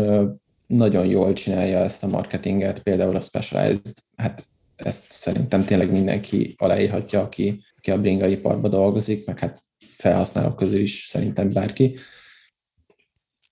[0.68, 4.48] nagyon jól csinálja ezt a marketinget, például a Specialized, hát
[4.84, 10.80] ezt szerintem tényleg mindenki aláírhatja, aki, aki a bringa iparban dolgozik, meg hát felhasználók közül
[10.80, 11.96] is szerintem bárki.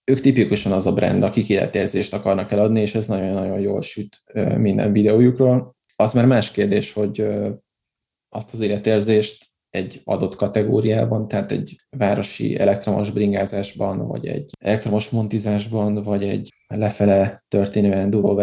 [0.03, 4.23] Ők tipikusan az a brand, akik életérzést akarnak eladni, és ez nagyon-nagyon jól süt
[4.57, 5.75] minden videójukról.
[5.95, 7.27] Az már más kérdés, hogy
[8.29, 16.03] azt az életérzést egy adott kategóriában, tehát egy városi elektromos bringázásban, vagy egy elektromos montizásban,
[16.03, 18.35] vagy egy lefele történő enduro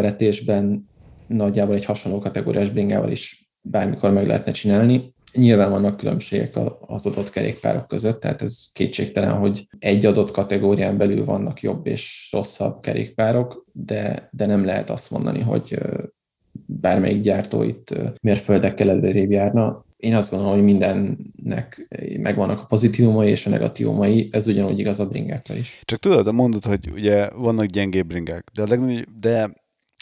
[1.32, 5.14] nagyjából egy hasonló kategóriás bringával is bármikor meg lehetne csinálni.
[5.34, 11.24] Nyilván vannak különbségek az adott kerékpárok között, tehát ez kétségtelen, hogy egy adott kategórián belül
[11.24, 15.78] vannak jobb és rosszabb kerékpárok, de, de nem lehet azt mondani, hogy
[16.66, 23.46] bármelyik gyártó itt mérföldekkel előrébb járna én azt gondolom, hogy mindennek megvannak a pozitívumai és
[23.46, 25.80] a negatívumai, ez ugyanúgy igaz a bringákra is.
[25.84, 29.50] Csak tudod, mondod, hogy ugye vannak gyengébb bringák, de, a legnagyobb, de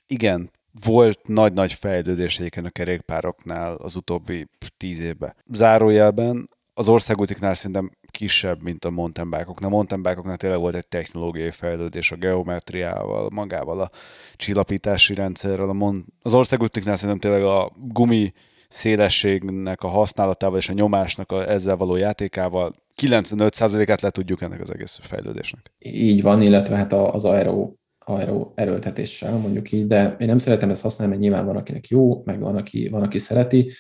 [0.06, 0.50] igen,
[0.84, 5.34] volt nagy-nagy fejlődés egyébként a kerékpároknál az utóbbi tíz évben.
[5.52, 9.70] Zárójelben az országútiknál szerintem kisebb, mint a mountain bike-oknál.
[9.70, 13.90] A mountain bike-oknál tényleg volt egy technológiai fejlődés a geometriával, magával a
[14.36, 15.68] csillapítási rendszerrel.
[15.68, 18.32] A mon- az országútiknál szerintem tényleg a gumi
[18.68, 24.72] szélességnek a használatával és a nyomásnak a ezzel való játékával 95%-át le tudjuk ennek az
[24.72, 25.72] egész fejlődésnek.
[25.78, 27.72] Így van, illetve hát az aero,
[28.10, 32.22] aero erőltetéssel mondjuk így, de én nem szeretem ezt használni, mert nyilván van, akinek jó,
[32.24, 33.70] meg van, aki, van, aki szereti,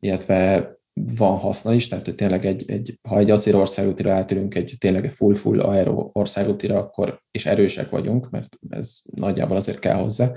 [0.00, 0.70] illetve
[1.16, 5.12] van haszna is, tehát hogy tényleg egy, egy, ha egy acél országútira átülünk egy tényleg
[5.12, 10.32] full-full aero országútira, akkor és erősek vagyunk, mert ez nagyjából azért kell hozzá,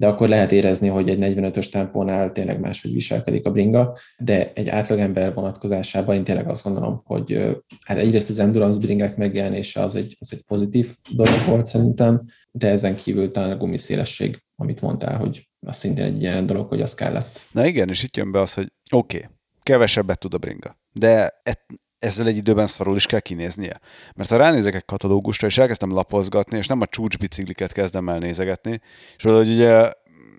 [0.00, 4.68] de akkor lehet érezni, hogy egy 45-ös tempónál tényleg máshogy viselkedik a bringa, de egy
[4.68, 10.16] átlagember vonatkozásában én tényleg azt gondolom, hogy hát egyrészt az endurance bringák megjelenése az egy,
[10.20, 15.48] az egy pozitív dolog volt szerintem, de ezen kívül talán a gumiszélesség, amit mondtál, hogy
[15.66, 17.46] az szintén egy ilyen dolog, hogy az kellett.
[17.52, 19.28] Na igen, és itt jön be az, hogy oké, okay,
[19.62, 21.40] kevesebbet tud a bringa, de
[22.00, 23.80] ezzel egy időben szarul is kell kinéznie.
[24.14, 28.80] Mert ha ránézek egy katalógusra, és elkezdtem lapozgatni, és nem a csúcsbicikliket kezdem el nézegetni,
[29.16, 29.90] és valahogy ugye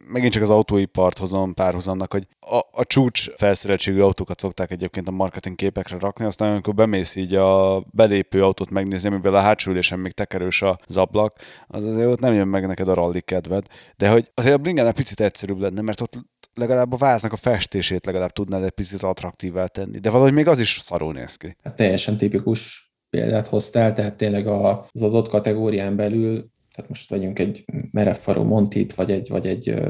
[0.07, 5.11] megint csak az autóipart hozom párhuzamnak, hogy a, a csúcs felszereltségű autókat szokták egyébként a
[5.11, 9.99] marketing képekre rakni, aztán amikor bemész így a belépő autót megnézni, amiben a hátsó ülésen
[9.99, 13.65] még tekerős az ablak, az azért ott nem jön meg neked a rally kedved.
[13.97, 16.19] De hogy azért a bringánál picit egyszerűbb lenne, mert ott
[16.53, 19.99] legalább a váznak a festését legalább tudnád egy picit attraktívvá tenni.
[19.99, 21.55] De valahogy még az is szarul néz ki.
[21.63, 27.65] Hát teljesen tipikus példát hoztál, tehát tényleg az adott kategórián belül, tehát most vegyünk egy
[27.91, 29.81] merevfarú Montit, vagy egy, vagy egy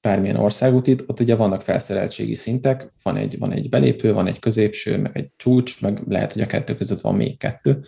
[0.00, 4.98] bármilyen országútit, ott ugye vannak felszereltségi szintek, van egy, van egy belépő, van egy középső,
[4.98, 7.84] meg egy csúcs, meg lehet, hogy a kettő között van még kettő,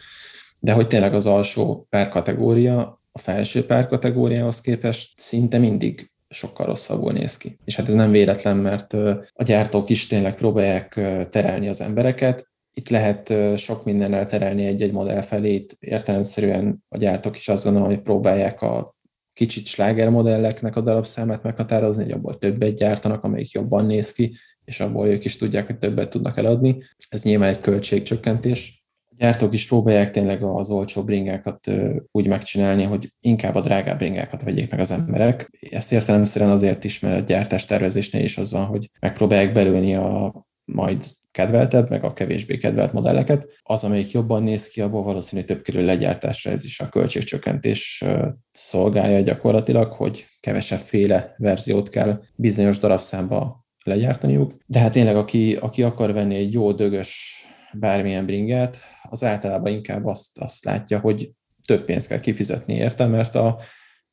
[0.61, 7.37] de hogy tényleg az alsó párkategória a felső párkategóriához képest szinte mindig sokkal rosszabbul néz
[7.37, 7.59] ki.
[7.65, 8.93] És hát ez nem véletlen, mert
[9.33, 12.49] a gyártók is tényleg próbálják terelni az embereket.
[12.75, 17.89] Itt lehet sok mindennel terelni egy-egy modell felé, itt értelemszerűen a gyártók is azt gondolom,
[17.89, 18.95] hogy próbálják a
[19.33, 25.07] kicsit slágermodelleknek a darabszámát meghatározni, hogy abból többet gyártanak, amelyik jobban néz ki, és abból
[25.07, 26.83] ők is tudják, hogy többet tudnak eladni.
[27.09, 28.84] Ez nyilván egy költségcsökkentés,
[29.19, 31.71] gyártók is próbálják tényleg az olcsó bringákat
[32.11, 35.51] úgy megcsinálni, hogy inkább a drágább bringákat vegyék meg az emberek.
[35.71, 40.45] Ezt értelemszerűen azért is, mert a gyártás tervezésnél is az van, hogy megpróbálják belőni a
[40.65, 43.47] majd kedveltebb, meg a kevésbé kedvelt modelleket.
[43.63, 48.05] Az, amelyik jobban néz ki, abból valószínűleg több kerül legyártásra, ez is a költségcsökkentés
[48.53, 54.53] szolgálja gyakorlatilag, hogy kevesebb féle verziót kell bizonyos darabszámba legyártaniuk.
[54.67, 57.43] De hát tényleg, aki, aki akar venni egy jó dögös
[57.79, 61.31] bármilyen bringát, az általában inkább azt, azt látja, hogy
[61.65, 63.59] több pénzt kell kifizetni érte, mert a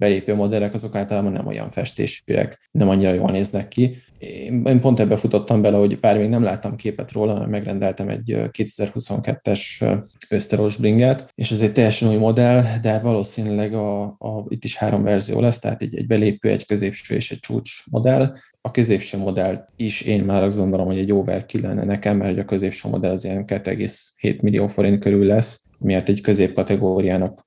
[0.02, 3.98] belépő modellek azok általában nem olyan festésűek, nem annyira jól néznek ki.
[4.64, 9.62] Én pont ebbe futottam bele, hogy bár még nem láttam képet róla, megrendeltem egy 2022-es
[10.30, 15.04] öszteros bringet, és ez egy teljesen új modell, de valószínűleg a, a, itt is három
[15.04, 18.36] verzió lesz, tehát egy, egy belépő, egy középső és egy csúcs modell.
[18.62, 22.46] A középső modell is én már azt gondolom, hogy egy overkill lenne nekem, mert a
[22.46, 27.46] középső modell az ilyen 2,7 millió forint körül lesz, miért egy középkategóriának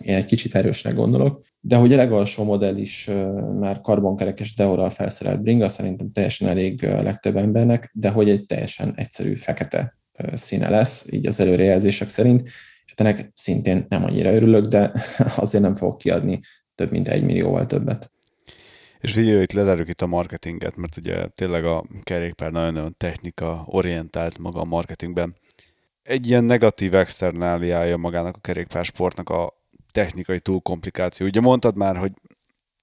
[0.00, 3.10] én egy kicsit erősnek gondolok, de hogy a legalsó modell is
[3.58, 8.92] már karbonkerekes deorral felszerelt bringa, szerintem teljesen elég a legtöbb embernek, de hogy egy teljesen
[8.96, 9.98] egyszerű fekete
[10.34, 12.42] színe lesz, így az előrejelzések szerint,
[12.86, 14.92] és hát ennek szintén nem annyira örülök, de
[15.36, 16.40] azért nem fogok kiadni
[16.74, 18.10] több mint egy millióval többet.
[19.00, 24.38] És figyelj, itt lezárjuk itt a marketinget, mert ugye tényleg a kerékpár nagyon-nagyon technika orientált
[24.38, 25.36] maga a marketingben.
[26.02, 29.63] Egy ilyen negatív externáliája magának a kerékpársportnak a
[29.94, 31.26] technikai túlkomplikáció.
[31.26, 32.12] Ugye mondtad már, hogy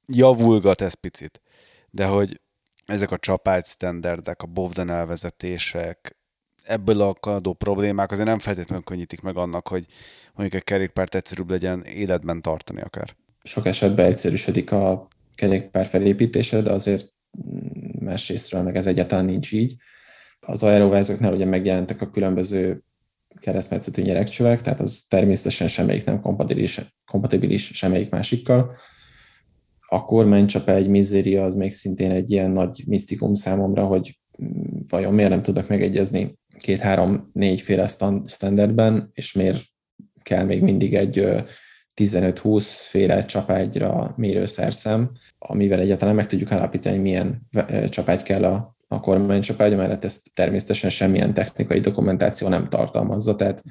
[0.05, 1.41] javulgat ez picit,
[1.89, 2.39] de hogy
[2.85, 6.17] ezek a csapágy standardek, a bovden elvezetések,
[6.63, 9.85] ebből akadó problémák azért nem feltétlenül könnyítik meg annak, hogy
[10.33, 13.15] mondjuk egy kerékpárt egyszerűbb legyen életben tartani akár.
[13.43, 17.07] Sok esetben egyszerűsödik a kerékpár felépítése, de azért
[17.99, 19.75] másrésztről meg ez egyáltalán nincs így.
[20.39, 22.83] Az aerovázoknál ugye megjelentek a különböző
[23.39, 28.75] keresztmetszetű nyerekcsövek, tehát az természetesen semmelyik nem kompatibilis, kompatibilis semmelyik másikkal.
[29.87, 34.19] A kormánycsapa egy mizéria az még szintén egy ilyen nagy misztikum számomra, hogy
[34.89, 37.87] vajon miért nem tudok megegyezni két-három-négy féle
[38.25, 39.63] standardben, és miért
[40.23, 41.27] kell még mindig egy
[41.95, 47.47] 15-20 féle csapágyra mérőszerszem, amivel egyáltalán meg tudjuk állapítani, hogy milyen
[47.89, 53.63] csapágy kell a, a kormánycsapágy, mert ezt természetesen semmilyen technikai dokumentáció nem tartalmazza, tehát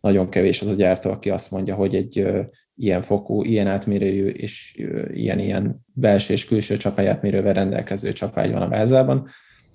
[0.00, 2.26] nagyon kevés az a gyártó, aki azt mondja, hogy egy
[2.74, 9.28] ilyen fokú, ilyen átmérőjű és ilyen-ilyen belső és külső csapályátmérővel rendelkező csapágy van a vázában,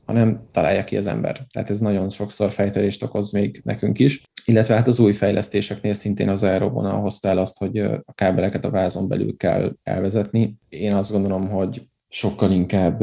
[0.06, 1.40] hanem találja ki az ember.
[1.54, 4.24] Tehát ez nagyon sokszor fejtörést okoz még nekünk is.
[4.46, 8.70] Illetve hát az új fejlesztéseknél szintén az Aerovonal hozta el azt, hogy a kábeleket a
[8.70, 10.56] vázon belül kell elvezetni.
[10.70, 13.02] Én azt gondolom, hogy sokkal inkább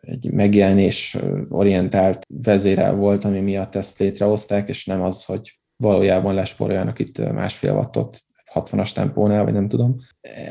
[0.00, 1.16] egy megjelenés
[1.48, 7.74] orientált vezérel volt, ami miatt ezt létrehozták, és nem az, hogy valójában lesporoljanak itt másfél
[7.74, 8.22] wattot
[8.54, 9.96] 60-as tempónál, vagy nem tudom.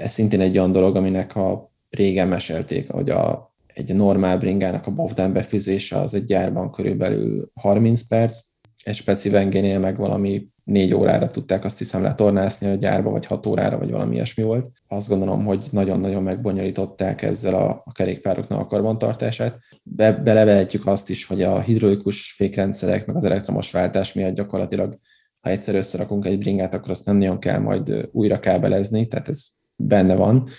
[0.01, 4.91] Ez szintén egy olyan dolog, aminek a régen mesélték, hogy a egy normál bringának a
[4.91, 8.41] bovdán befűzése az egy gyárban körülbelül 30 perc,
[8.83, 13.45] egy speci vengénél meg valami négy órára tudták azt hiszem letornászni a gyárba, vagy hat
[13.45, 14.71] órára, vagy valami ilyesmi volt.
[14.87, 19.57] Azt gondolom, hogy nagyon-nagyon megbonyolították ezzel a, a kerékpároknak a karbantartását.
[19.83, 24.97] Be, belevehetjük azt is, hogy a hidrolikus fékrendszerek, meg az elektromos váltás miatt gyakorlatilag,
[25.41, 29.47] ha egyszer összerakunk egy bringát, akkor azt nem nagyon kell majd újra kábelezni, tehát ez
[29.75, 30.49] benne van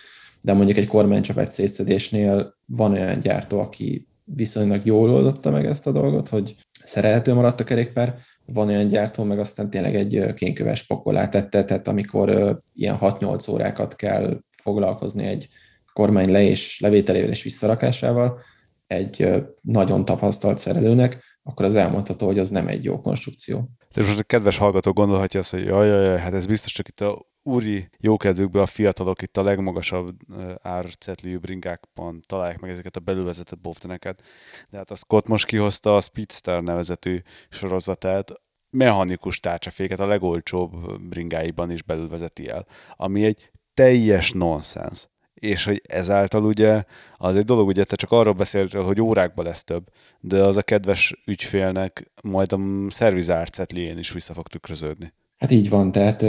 [0.45, 5.93] de mondjuk egy kormánycsapát szétszedésnél van olyan gyártó, aki viszonylag jól oldotta meg ezt a
[5.93, 11.29] dolgot, hogy szerelhető maradt a kerékpár, van olyan gyártó, meg aztán tényleg egy kénköves pokolá
[11.29, 15.49] tette, tehát amikor ilyen 6-8 órákat kell foglalkozni egy
[15.93, 18.41] kormány le és levételével és visszarakásával
[18.87, 23.69] egy nagyon tapasztalt szerelőnek, akkor az elmondható, hogy az nem egy jó konstrukció.
[23.91, 26.89] Tehát most a kedves hallgató gondolhatja azt, hogy jaj, jaj, jaj, hát ez biztos csak
[26.89, 30.17] itt a úri jókedvükből a fiatalok itt a legmagasabb
[30.63, 34.23] árcetliű bringákban találják meg ezeket a belülvezetett bovteneket.
[34.71, 38.33] De hát a Scott most kihozta a Speedster nevezetű sorozatát,
[38.71, 45.09] mechanikus tárcsaféket a legolcsóbb bringáiban is belülvezeti el, ami egy teljes nonsens.
[45.45, 46.83] És hogy ezáltal ugye,
[47.17, 49.85] az egy dolog, ugye te csak arról beszéltél, hogy órákban lesz több,
[50.21, 55.13] de az a kedves ügyfélnek majd a szervizárcetlién is vissza fog tükröződni.
[55.37, 56.25] Hát így van, tehát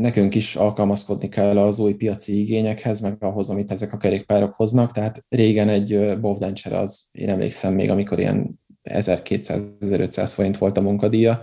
[0.00, 4.92] nekünk is alkalmazkodni kell az új piaci igényekhez, meg ahhoz, amit ezek a kerékpárok hoznak.
[4.92, 11.40] Tehát régen egy bovdencsere az, én emlékszem még, amikor ilyen 1200-1500 forint volt a munkadíja,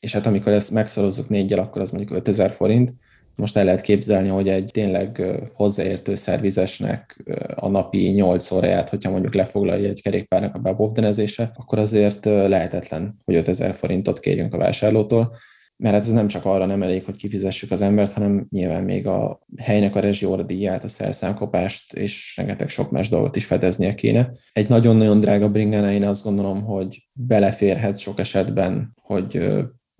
[0.00, 2.94] és hát amikor ezt megszorozzuk négyel, akkor az mondjuk 5000 forint.
[3.36, 5.22] Most el lehet képzelni, hogy egy tényleg
[5.52, 7.22] hozzáértő szervizesnek
[7.54, 13.34] a napi 8 óráját, hogyha mondjuk lefoglalja egy kerékpárnak a bebovdenezése, akkor azért lehetetlen, hogy
[13.34, 15.36] 5000 forintot kérjünk a vásárlótól
[15.78, 19.06] mert hát ez nem csak arra nem elég, hogy kifizessük az embert, hanem nyilván még
[19.06, 24.32] a helynek a rezsióradíját, a szerszámkopást és rengeteg sok más dolgot is fedeznie kéne.
[24.52, 29.40] Egy nagyon-nagyon drága bringánál én azt gondolom, hogy beleférhet sok esetben, hogy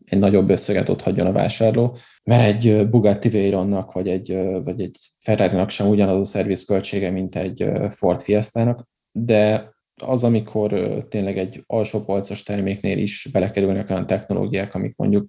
[0.06, 4.96] egy nagyobb összeget ott hagyjon a vásárló, mert egy Bugatti Veyronnak vagy egy, vagy egy
[5.18, 12.04] Ferrari-nak sem ugyanaz a szervizköltsége, mint egy Ford Fiesta-nak, de az, amikor tényleg egy alsó
[12.04, 15.26] polcos terméknél is belekerülnek olyan technológiák, amik mondjuk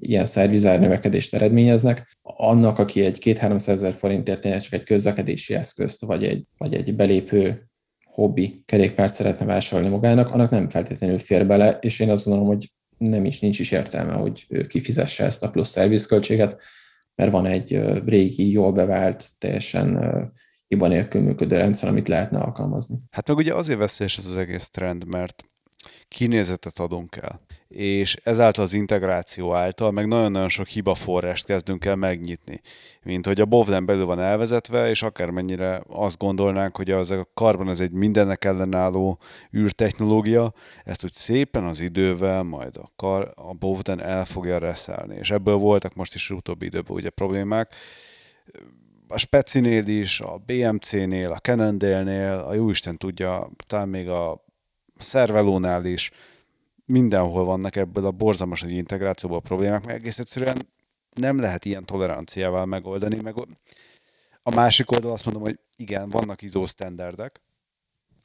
[0.00, 6.04] ilyen szervizár növekedést eredményeznek, annak, aki egy 2-300 ezer forintért tényleg csak egy közlekedési eszközt,
[6.04, 7.68] vagy egy, vagy egy belépő
[8.04, 12.70] hobbi kerékpárt szeretne vásárolni magának, annak nem feltétlenül fér bele, és én azt gondolom, hogy
[12.98, 16.62] nem is, nincs is értelme, hogy kifizesse ezt a plusz szervizköltséget,
[17.14, 19.98] mert van egy régi, jól bevált, teljesen
[20.68, 22.98] hiba nélkül működő rendszer, amit lehetne alkalmazni.
[23.10, 25.44] Hát meg ugye azért veszélyes ez az egész trend, mert
[26.08, 32.60] kinézetet adunk el, és ezáltal az integráció által meg nagyon-nagyon sok hibaforrást kezdünk el megnyitni,
[33.02, 37.68] mint hogy a Bovden belül van elvezetve, és akármennyire azt gondolnánk, hogy az a karbon
[37.68, 39.18] az egy mindennek ellenálló
[39.56, 40.52] űrtechnológia,
[40.84, 45.56] ezt úgy szépen az idővel majd a, kar, a Bovden el fogja reszelni, és ebből
[45.56, 47.74] voltak most is utóbbi időben ugye problémák,
[49.08, 54.44] a Specinél is, a BMC-nél, a Cannondale-nél, a jóisten tudja, talán még a
[54.98, 56.10] Szervelónál is,
[56.84, 60.68] mindenhol vannak ebből a borzalmas egy integrációból problémák, mert egész egyszerűen
[61.14, 63.20] nem lehet ilyen toleranciával megoldani.
[63.20, 63.34] Meg
[64.42, 67.40] a másik oldal azt mondom, hogy igen, vannak izó standardek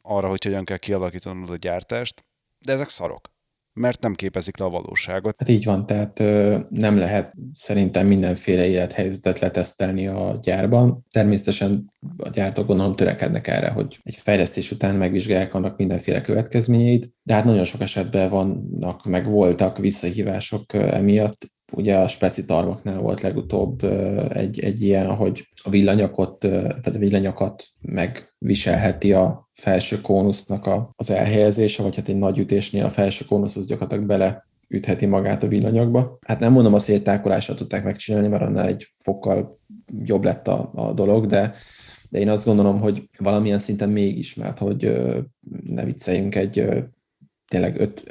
[0.02, 2.26] arra, hogy hogyan kell kialakítanod a gyártást,
[2.60, 3.31] de ezek szarok
[3.74, 5.36] mert nem képezik le a valóságot.
[5.38, 11.06] Hát így van, tehát ö, nem lehet szerintem mindenféle élethelyzetet letesztelni a gyárban.
[11.10, 17.34] Természetesen a gyártók gondolom törekednek erre, hogy egy fejlesztés után megvizsgálják annak mindenféle következményeit, de
[17.34, 23.84] hát nagyon sok esetben vannak, meg voltak visszahívások emiatt, Ugye a speci targoknál volt legutóbb
[24.30, 26.42] egy, egy ilyen, hogy a villanyakot,
[26.84, 32.86] vagy a villanyakat megviselheti a felső kónusznak a, az elhelyezése, vagy hát egy nagy ütésnél
[32.86, 36.18] a felső kónusz az gyakorlatilag bele ütheti magát a villanyagba.
[36.26, 39.60] Hát nem mondom azt, hogy egy tákolásra tudták megcsinálni, mert annál egy fokkal
[40.04, 41.54] jobb lett a, a dolog, de
[42.12, 45.02] de én azt gondolom, hogy valamilyen szinten mégis, mert hogy
[45.64, 46.68] ne vicceljünk, egy
[47.52, 48.04] tényleg 5,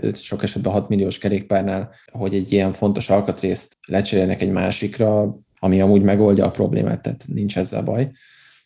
[0.00, 5.80] öt, sok esetben 6 milliós kerékpárnál, hogy egy ilyen fontos alkatrészt lecserélnek egy másikra, ami
[5.80, 8.10] amúgy megoldja a problémát, tehát nincs ezzel baj.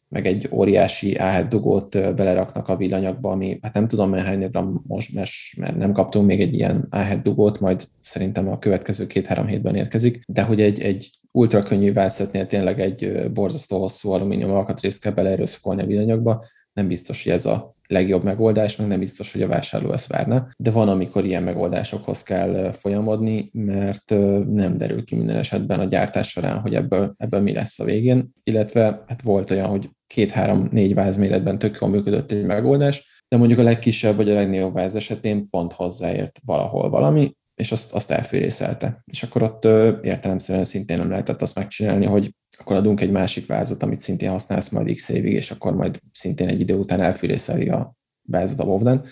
[0.09, 5.15] Meg egy óriási A7 dugót beleraknak a villanyagba, ami hát nem tudom hány gram most,
[5.57, 10.23] mert nem kaptunk még egy ilyen A7 dugót, majd szerintem a következő két-három hétben érkezik,
[10.27, 15.83] de hogy egy, egy ultra könnyű válszetnél tényleg egy borzasztó hosszú alumínium alkatrészt kell beleerőszakolni
[15.83, 16.45] a villanyagba,
[16.79, 20.49] nem biztos, hogy ez a legjobb megoldás, meg nem biztos, hogy a vásárló ezt várna,
[20.57, 24.11] de van, amikor ilyen megoldásokhoz kell folyamodni, mert
[24.47, 28.33] nem derül ki minden esetben a gyártás során, hogy ebből, ebből mi lesz a végén,
[28.45, 33.63] illetve hát volt olyan, hogy két-három-négy vázméretben tök jól működött egy megoldás, de mondjuk a
[33.63, 39.03] legkisebb vagy a legnagyobb váz esetén pont hozzáért valahol valami, és azt, azt elfűrészelte.
[39.05, 39.65] És akkor ott
[40.05, 44.69] értelemszerűen szintén nem lehetett azt megcsinálni, hogy akkor adunk egy másik vázat, amit szintén használsz
[44.69, 49.07] majd x évig, és akkor majd szintén egy idő után elfűrészeli a vázat a Wovden,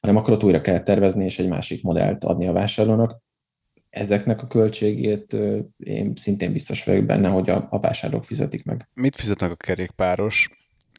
[0.00, 3.18] hanem akkor ott újra kell tervezni, és egy másik modellt adni a vásárlónak.
[3.90, 5.36] Ezeknek a költségét
[5.76, 8.88] én szintén biztos vagyok benne, hogy a, a vásárlók fizetik meg.
[8.94, 10.50] Mit fizetnek a kerékpáros?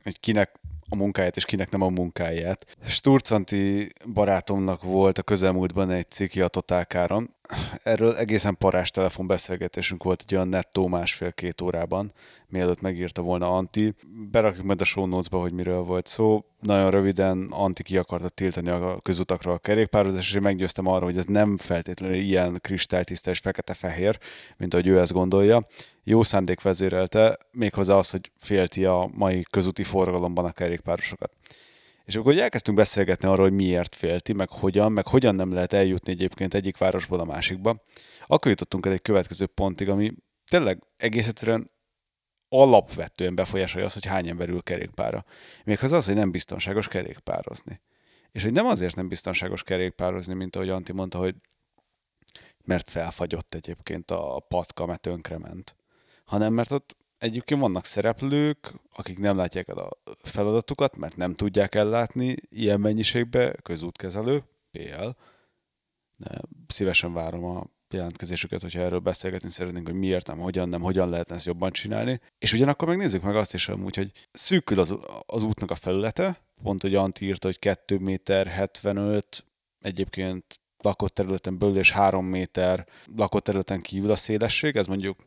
[0.04, 0.60] Hogy kinek
[0.94, 2.66] a munkáját, és kinek nem a munkáját.
[2.86, 7.30] Sturcanti barátomnak volt a közelmúltban egy cikki a Totálkáron.
[7.84, 12.12] Erről egészen parás telefonbeszélgetésünk volt egy olyan nettó másfél-két órában,
[12.48, 13.94] mielőtt megírta volna Anti.
[14.32, 16.46] Berakjuk majd a show notes-ba, hogy miről volt szó.
[16.60, 21.18] Nagyon röviden Anti ki akarta tiltani a közutakra a kerékpározás, és én meggyőztem arra, hogy
[21.18, 24.20] ez nem feltétlenül ilyen kristálytiszta és fekete-fehér,
[24.58, 25.68] mint ahogy ő ezt gondolja
[26.04, 31.32] jó szándék vezérelte, méghozzá az, hogy félti a mai közúti forgalomban a kerékpárosokat.
[32.06, 36.12] És akkor elkezdtünk beszélgetni arról, hogy miért félti, meg hogyan, meg hogyan nem lehet eljutni
[36.12, 37.84] egyébként egyik városból a másikba.
[38.26, 40.14] Akkor jutottunk el egy következő pontig, ami
[40.50, 41.72] tényleg egész egyszerűen
[42.50, 45.26] alapvetően befolyásolja az, hogy hány ember ül kerékpára.
[45.64, 47.82] Méghozzá az, hogy nem biztonságos kerékpározni.
[48.32, 51.36] És hogy nem azért nem biztonságos kerékpározni, mint ahogy Anti mondta, hogy
[52.64, 55.76] mert felfagyott egyébként a patka, mert tönkrement
[56.26, 61.76] hanem mert ott egyébként vannak szereplők, akik nem látják el a feladatukat, mert nem tudják
[61.76, 65.10] ellátni ilyen mennyiségbe, közútkezelő, PL.
[66.18, 71.10] De szívesen várom a jelentkezésüket, hogyha erről beszélgetni szeretnénk, hogy miért nem, hogyan nem, hogyan
[71.10, 72.20] lehetne ezt jobban csinálni.
[72.38, 74.96] És ugyanakkor megnézzük meg azt is amúgy, hogy szűkül az,
[75.26, 79.46] az útnak a felülete, pont, hogy Antti írta, hogy 2 méter 75,
[79.80, 85.26] egyébként lakott területen belül és 3 méter lakott területen kívül a szélesség, ez mondjuk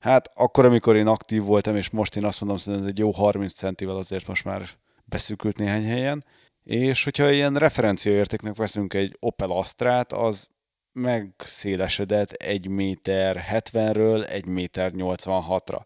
[0.00, 3.10] Hát akkor, amikor én aktív voltam, és most én azt mondom, hogy ez egy jó
[3.10, 4.68] 30 centivel azért most már
[5.04, 6.24] beszűkült néhány helyen,
[6.64, 10.48] és hogyha ilyen referenciaértéknek veszünk egy Opel Astrát, az
[10.92, 15.80] megszélesedett 1 méter 70-ről 1 méter 86-ra.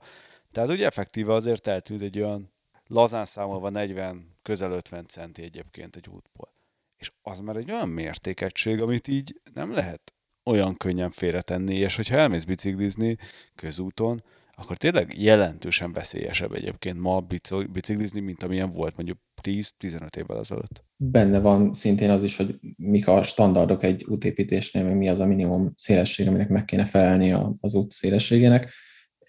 [0.52, 2.52] Tehát ugye effektíve azért eltűnt egy olyan
[2.86, 6.52] lazán számolva 40, közel 50 centi egyébként egy útból.
[6.96, 10.13] És az már egy olyan mértékegység, amit így nem lehet
[10.45, 13.16] olyan könnyen félretenni, és hogyha elmész biciklizni
[13.55, 14.22] közúton,
[14.57, 17.26] akkor tényleg jelentősen veszélyesebb egyébként ma
[17.72, 20.84] biciklizni, mint amilyen volt mondjuk 10-15 évvel ezelőtt.
[20.97, 25.26] Benne van szintén az is, hogy mik a standardok egy útépítésnél, meg mi az a
[25.26, 28.72] minimum szélesség, aminek meg kéne felelni az út szélességének.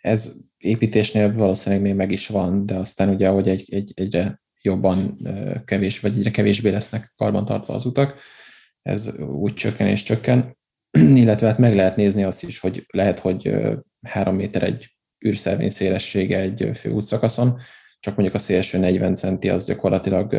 [0.01, 5.28] Ez építésnél valószínűleg még meg is van, de aztán ugye, hogy egy, egy, egyre jobban
[5.66, 8.20] kevés, vagy egyre kevésbé lesznek karbantartva az utak,
[8.82, 10.57] ez úgy csökken és csökken.
[11.23, 13.55] illetve hát meg lehet nézni azt is, hogy lehet, hogy
[14.01, 14.95] három méter egy
[15.27, 17.59] űrszervény szélessége egy főútszakaszon,
[17.99, 20.33] csak mondjuk a szélső 40 centi az gyakorlatilag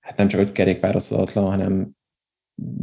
[0.00, 1.90] hát nem csak hogy kerékpározhatatlan, hanem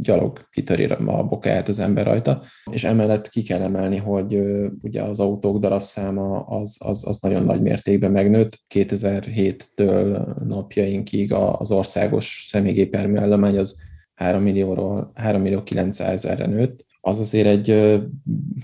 [0.00, 4.40] gyalog kitöri a bokáját az ember rajta, és emellett ki kell emelni, hogy
[4.82, 8.58] ugye az autók darabszáma az, az, az nagyon nagy mértékben megnőtt.
[8.74, 13.76] 2007-től napjainkig az országos személygépjármű állomány az
[14.20, 16.84] 3 millióról 3 millió 900 ezerre nőtt.
[17.00, 18.00] Az azért egy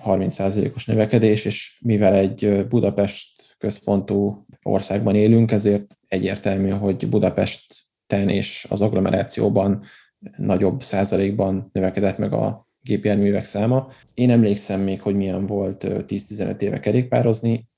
[0.05, 8.81] 30%-os növekedés, és mivel egy Budapest központú országban élünk, ezért egyértelmű, hogy Budapesten és az
[8.81, 9.85] agglomerációban
[10.37, 13.89] nagyobb százalékban növekedett meg a gépjárművek száma.
[14.15, 17.69] Én emlékszem még, hogy milyen volt 10-15 éve kerékpározni.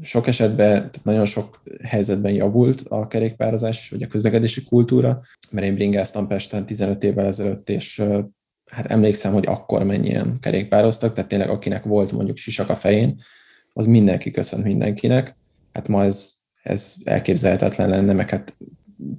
[0.00, 6.26] Sok esetben, nagyon sok helyzetben javult a kerékpározás, vagy a közlekedési kultúra, mert én bringáztam
[6.26, 8.02] Pesten 15 évvel ezelőtt, és
[8.70, 13.20] hát emlékszem, hogy akkor mennyien kerékpároztak, tehát tényleg akinek volt mondjuk sisak a fején,
[13.72, 15.36] az mindenki köszönt mindenkinek.
[15.72, 18.56] Hát ma ez, ez elképzelhetetlen lenne, meg hát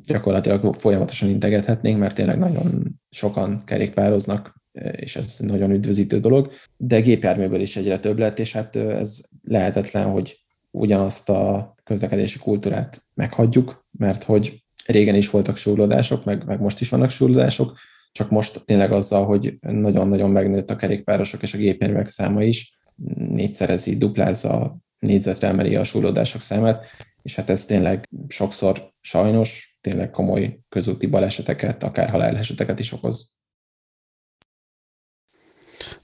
[0.05, 4.58] gyakorlatilag folyamatosan integethetnénk, mert tényleg nagyon sokan kerékpároznak,
[4.91, 10.05] és ez nagyon üdvözítő dolog, de gépjárműből is egyre több lett, és hát ez lehetetlen,
[10.05, 10.39] hogy
[10.71, 16.89] ugyanazt a közlekedési kultúrát meghagyjuk, mert hogy régen is voltak súrlódások, meg, meg most is
[16.89, 17.77] vannak súrlódások,
[18.11, 22.79] csak most tényleg azzal, hogy nagyon-nagyon megnőtt a kerékpárosok és a gépjárművek száma is,
[23.15, 26.85] négyszerezi, duplázza, négyzetre emeli a súrlódások számát,
[27.21, 33.35] és hát ez tényleg sokszor sajnos tényleg komoly közúti baleseteket, akár haláleseteket is okoz.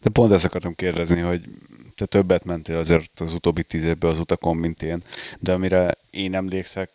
[0.06, 1.49] De pont ezt akartam kérdezni, hogy
[1.95, 5.03] te többet mentél azért az utóbbi tíz évben az utakon, mint én,
[5.39, 6.91] de amire én emlékszek,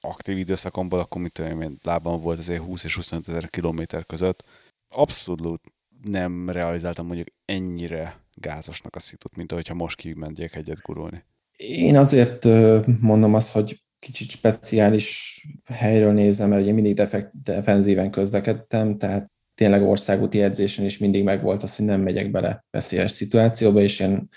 [0.00, 4.44] aktív időszakomból, akkor mit tudom én, lábam volt azért 20 és 25 ezer kilométer között.
[4.94, 11.24] Abszolút nem realizáltam mondjuk ennyire gázosnak a szitut, mint ahogyha most kimenjek egyet gurulni.
[11.56, 12.44] Én azért
[13.00, 20.42] mondom azt, hogy kicsit speciális helyről nézem, mert ugye mindig defenzíven közlekedtem, tehát tényleg országúti
[20.42, 24.28] edzésen is mindig megvolt az, hogy nem megyek bele veszélyes szituációba, és én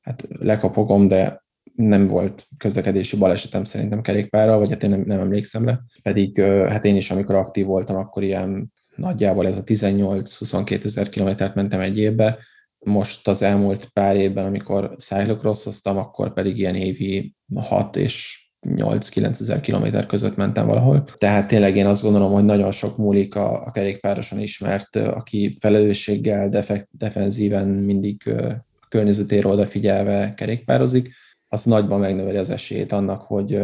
[0.00, 5.64] hát lekapogom, de nem volt közlekedési balesetem szerintem kerékpárral, vagy hát én nem, nem emlékszem
[5.64, 5.80] rá.
[6.02, 11.54] Pedig hát én is, amikor aktív voltam, akkor ilyen nagyjából ez a 18-22 ezer kilométert
[11.54, 12.38] mentem egy évbe,
[12.78, 19.60] most az elmúlt pár évben, amikor cyclocrossoztam, akkor pedig ilyen évi 6 és 8-9 ezer
[19.60, 21.04] kilométer között mentem valahol.
[21.14, 24.62] Tehát tényleg én azt gondolom, hogy nagyon sok múlik a, a kerékpároson is,
[24.92, 28.34] aki felelősséggel, defekt, defenzíven mindig
[28.80, 31.14] a környezetéről odafigyelve kerékpározik,
[31.48, 33.60] az nagyban megnöveli az esélyét annak, hogy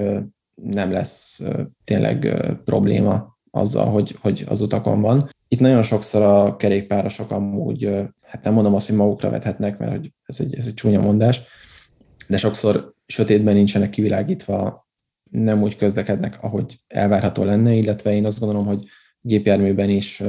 [0.55, 1.41] nem lesz
[1.85, 5.29] tényleg probléma azzal, hogy, hogy az utakon van.
[5.49, 7.85] Itt nagyon sokszor a kerékpárosok amúgy,
[8.21, 11.41] hát nem mondom azt, hogy magukra vethetnek, mert hogy ez egy, ez egy csúnya mondás,
[12.29, 14.89] de sokszor sötétben nincsenek kivilágítva,
[15.33, 18.85] nem úgy közlekednek, ahogy elvárható lenne, illetve én azt gondolom, hogy
[19.21, 20.23] gépjárműben is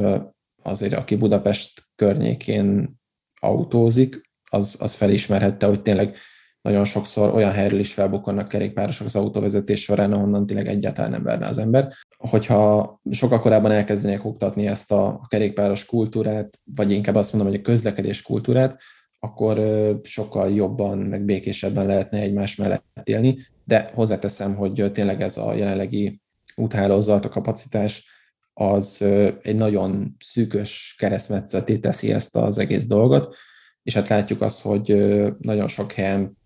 [0.63, 2.99] azért, aki Budapest környékén
[3.41, 6.17] autózik, az, az felismerhette, hogy tényleg
[6.61, 11.45] nagyon sokszor olyan helyről is felbukkannak kerékpárosok az autóvezetés során, ahonnan tényleg egyáltalán nem verne
[11.45, 11.93] az ember.
[12.17, 17.63] Hogyha sokkal korábban elkezdenék oktatni ezt a kerékpáros kultúrát, vagy inkább azt mondom, hogy a
[17.63, 18.81] közlekedés kultúrát,
[19.23, 19.59] akkor
[20.03, 26.21] sokkal jobban, meg békésebben lehetne egymás mellett élni, de hozzáteszem, hogy tényleg ez a jelenlegi
[26.55, 28.07] úthálózat, a kapacitás,
[28.53, 29.01] az
[29.41, 33.35] egy nagyon szűkös keresztmetszetét teszi ezt az egész dolgot,
[33.83, 34.95] és hát látjuk azt, hogy
[35.39, 36.37] nagyon sok helyen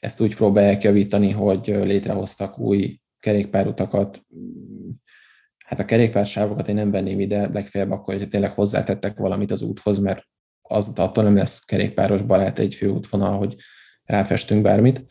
[0.00, 4.22] ezt úgy próbálják javítani, hogy létrehoztak új kerékpárutakat.
[5.64, 9.98] Hát a kerékpársávokat én nem venném ide, legfeljebb akkor, hogy tényleg hozzátettek valamit az úthoz,
[9.98, 10.22] mert
[10.68, 13.56] az attól nem lesz kerékpáros barát egy főútvonal, hogy
[14.04, 15.04] ráfestünk bármit.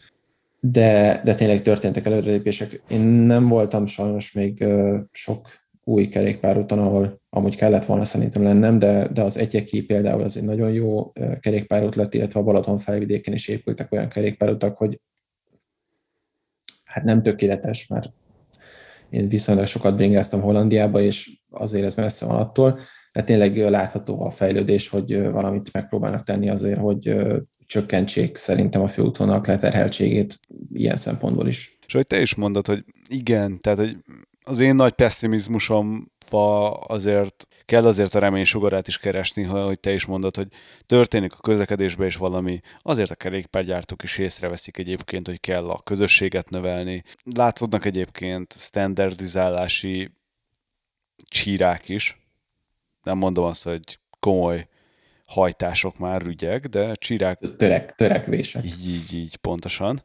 [0.60, 2.82] De, de tényleg történtek előrelépések.
[2.88, 4.66] Én nem voltam sajnos még
[5.12, 5.48] sok
[5.84, 10.44] új kerékpárúton, ahol amúgy kellett volna szerintem lennem, de, de az Egyeki például az egy
[10.44, 15.00] nagyon jó kerékpárút lett, illetve a Balaton felvidéken is épültek olyan kerékpárutak, hogy
[16.86, 18.10] hát nem tökéletes, mert
[19.10, 22.80] én viszonylag sokat bringáztam Hollandiába, és azért ez messze van attól,
[23.14, 27.16] de tényleg látható a fejlődés, hogy valamit megpróbálnak tenni azért, hogy
[27.66, 30.40] csökkentsék szerintem a főútvonalak leterheltségét
[30.72, 31.78] ilyen szempontból is.
[31.88, 33.98] És hogy te is mondod, hogy igen, tehát hogy
[34.44, 36.12] az én nagy pessimizmusom
[36.88, 40.48] azért kell azért a remény sugarát is keresni, hogy te is mondod, hogy
[40.86, 46.50] történik a közlekedésben is valami, azért a kerékpárgyártók is észreveszik egyébként, hogy kell a közösséget
[46.50, 47.04] növelni.
[47.36, 50.12] Látszódnak egyébként standardizálási
[51.28, 52.23] csírák is.
[53.04, 54.68] Nem mondom azt, hogy komoly
[55.26, 57.40] hajtások már ügyek, de csírák...
[57.58, 58.66] Törek, törekvések.
[58.66, 60.04] Így, így, így, pontosan.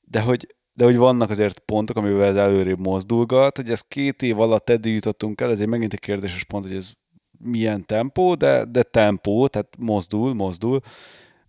[0.00, 0.46] De hogy
[0.78, 4.94] de hogy vannak azért pontok, amivel ez előrébb mozdulgat, hogy ez két év alatt eddig
[4.94, 6.92] jutottunk el, ezért megint egy kérdéses pont, hogy ez
[7.38, 10.80] milyen tempó, de, de tempó, tehát mozdul, mozdul,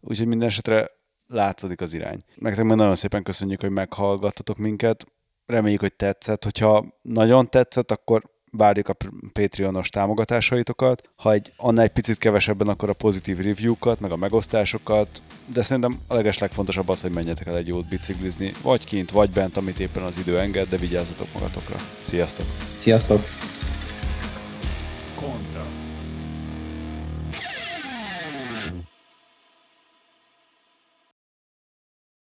[0.02, 0.90] úgyhogy minden esetre
[1.28, 2.20] látszódik az irány.
[2.36, 5.06] Nektek meg nagyon szépen köszönjük, hogy meghallgattatok minket,
[5.46, 8.96] reméljük, hogy tetszett, hogyha nagyon tetszett, akkor várjuk a
[9.34, 11.10] Patreonos támogatásaitokat.
[11.16, 16.00] Ha egy annál egy picit kevesebben, akkor a pozitív review-kat, meg a megosztásokat, de szerintem
[16.08, 20.04] a legeslegfontosabb az, hogy menjetek el egy jót biciklizni, vagy kint, vagy bent, amit éppen
[20.04, 21.76] az idő enged, de vigyázzatok magatokra.
[22.06, 22.46] Sziasztok!
[22.76, 23.49] Sziasztok!